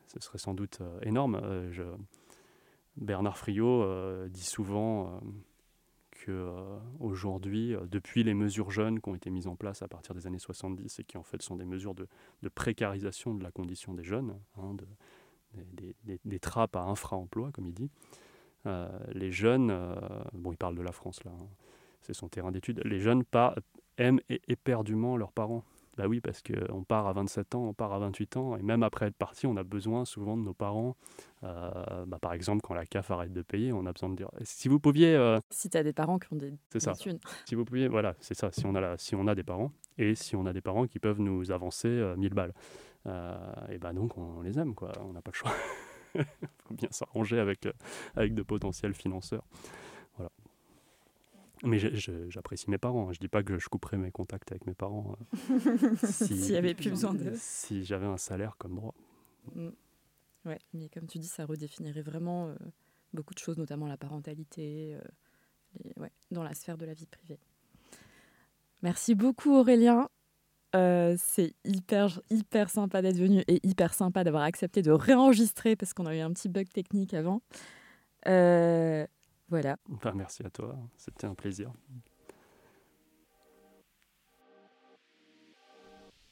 [0.08, 1.41] Ce serait sans doute énorme.
[1.72, 1.84] Je,
[2.97, 5.20] Bernard Friot euh, dit souvent euh,
[6.12, 10.16] que euh, aujourd'hui, depuis les mesures jeunes qui ont été mises en place à partir
[10.16, 12.08] des années 70 et qui en fait sont des mesures de,
[12.49, 14.76] précarisation de la condition des jeunes, hein,
[16.26, 17.89] des, trappes à infra-emploi, comme il dit,
[19.14, 19.68] les jeunes,
[20.34, 21.47] bon, il parle de la France là, hein,
[22.01, 23.55] c'est son terrain d'étude, les jeunes pas,
[23.97, 25.64] aiment éperdument leurs parents.
[25.98, 28.84] Bah oui, parce qu'on part à 27 ans, on part à 28 ans, et même
[28.84, 30.95] après être parti, on a besoin souvent de nos parents.
[31.43, 34.30] Euh, bah par exemple, quand la CAF arrête de payer, on a besoin de dire
[34.43, 35.16] si vous pouviez.
[35.16, 36.54] Euh, si tu as des parents qui ont des.
[36.70, 36.93] C'est ça.
[37.45, 38.52] Si vous pouviez, voilà, c'est ça.
[38.52, 40.86] Si on, a la, si on a des parents, et si on a des parents
[40.86, 42.54] qui peuvent nous avancer 1000 euh, balles.
[43.72, 44.91] et ben donc, on, les aime, quoi.
[45.02, 45.52] On n'a pas le choix.
[46.16, 46.26] Il
[46.68, 47.68] faut bien s'arranger avec,
[48.16, 49.43] avec de potentiels financeurs.
[51.64, 51.80] Mais
[52.30, 53.10] j'apprécie mes parents.
[53.10, 53.14] Hein.
[53.14, 55.16] Je dis pas que je couperais mes contacts avec mes parents.
[55.36, 57.32] Euh, S'il n'y avait plus besoin de.
[57.36, 58.93] Si j'avais un salaire comme droit.
[59.55, 59.70] Mm.
[60.45, 62.55] Ouais, mais comme tu dis, ça redéfinirait vraiment euh,
[63.14, 67.39] beaucoup de choses, notamment la parentalité, euh, ouais, dans la sphère de la vie privée.
[68.84, 70.08] Merci beaucoup Aurélien.
[70.74, 76.05] c'est hyper, hyper sympa d'être venu et hyper sympa d'avoir accepté de réenregistrer parce qu'on
[76.05, 77.41] a eu un petit bug technique avant.
[79.50, 79.78] Voilà.
[80.14, 81.72] Merci à toi, c'était un plaisir.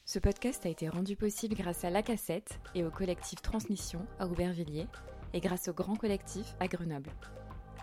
[0.04, 4.26] Ce podcast a été rendu possible grâce à La Cassette et au collectif Transmission à
[4.26, 4.86] Aubervilliers
[5.32, 7.10] et grâce au grand collectif à Grenoble.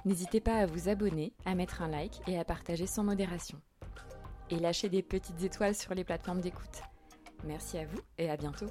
[0.06, 3.60] N'hésitez pas à vous abonner, à mettre un like et à partager sans modération.
[4.50, 6.82] Et lâchez des petites étoiles sur les plateformes d'écoute.
[7.44, 8.68] Merci à vous et à bientôt.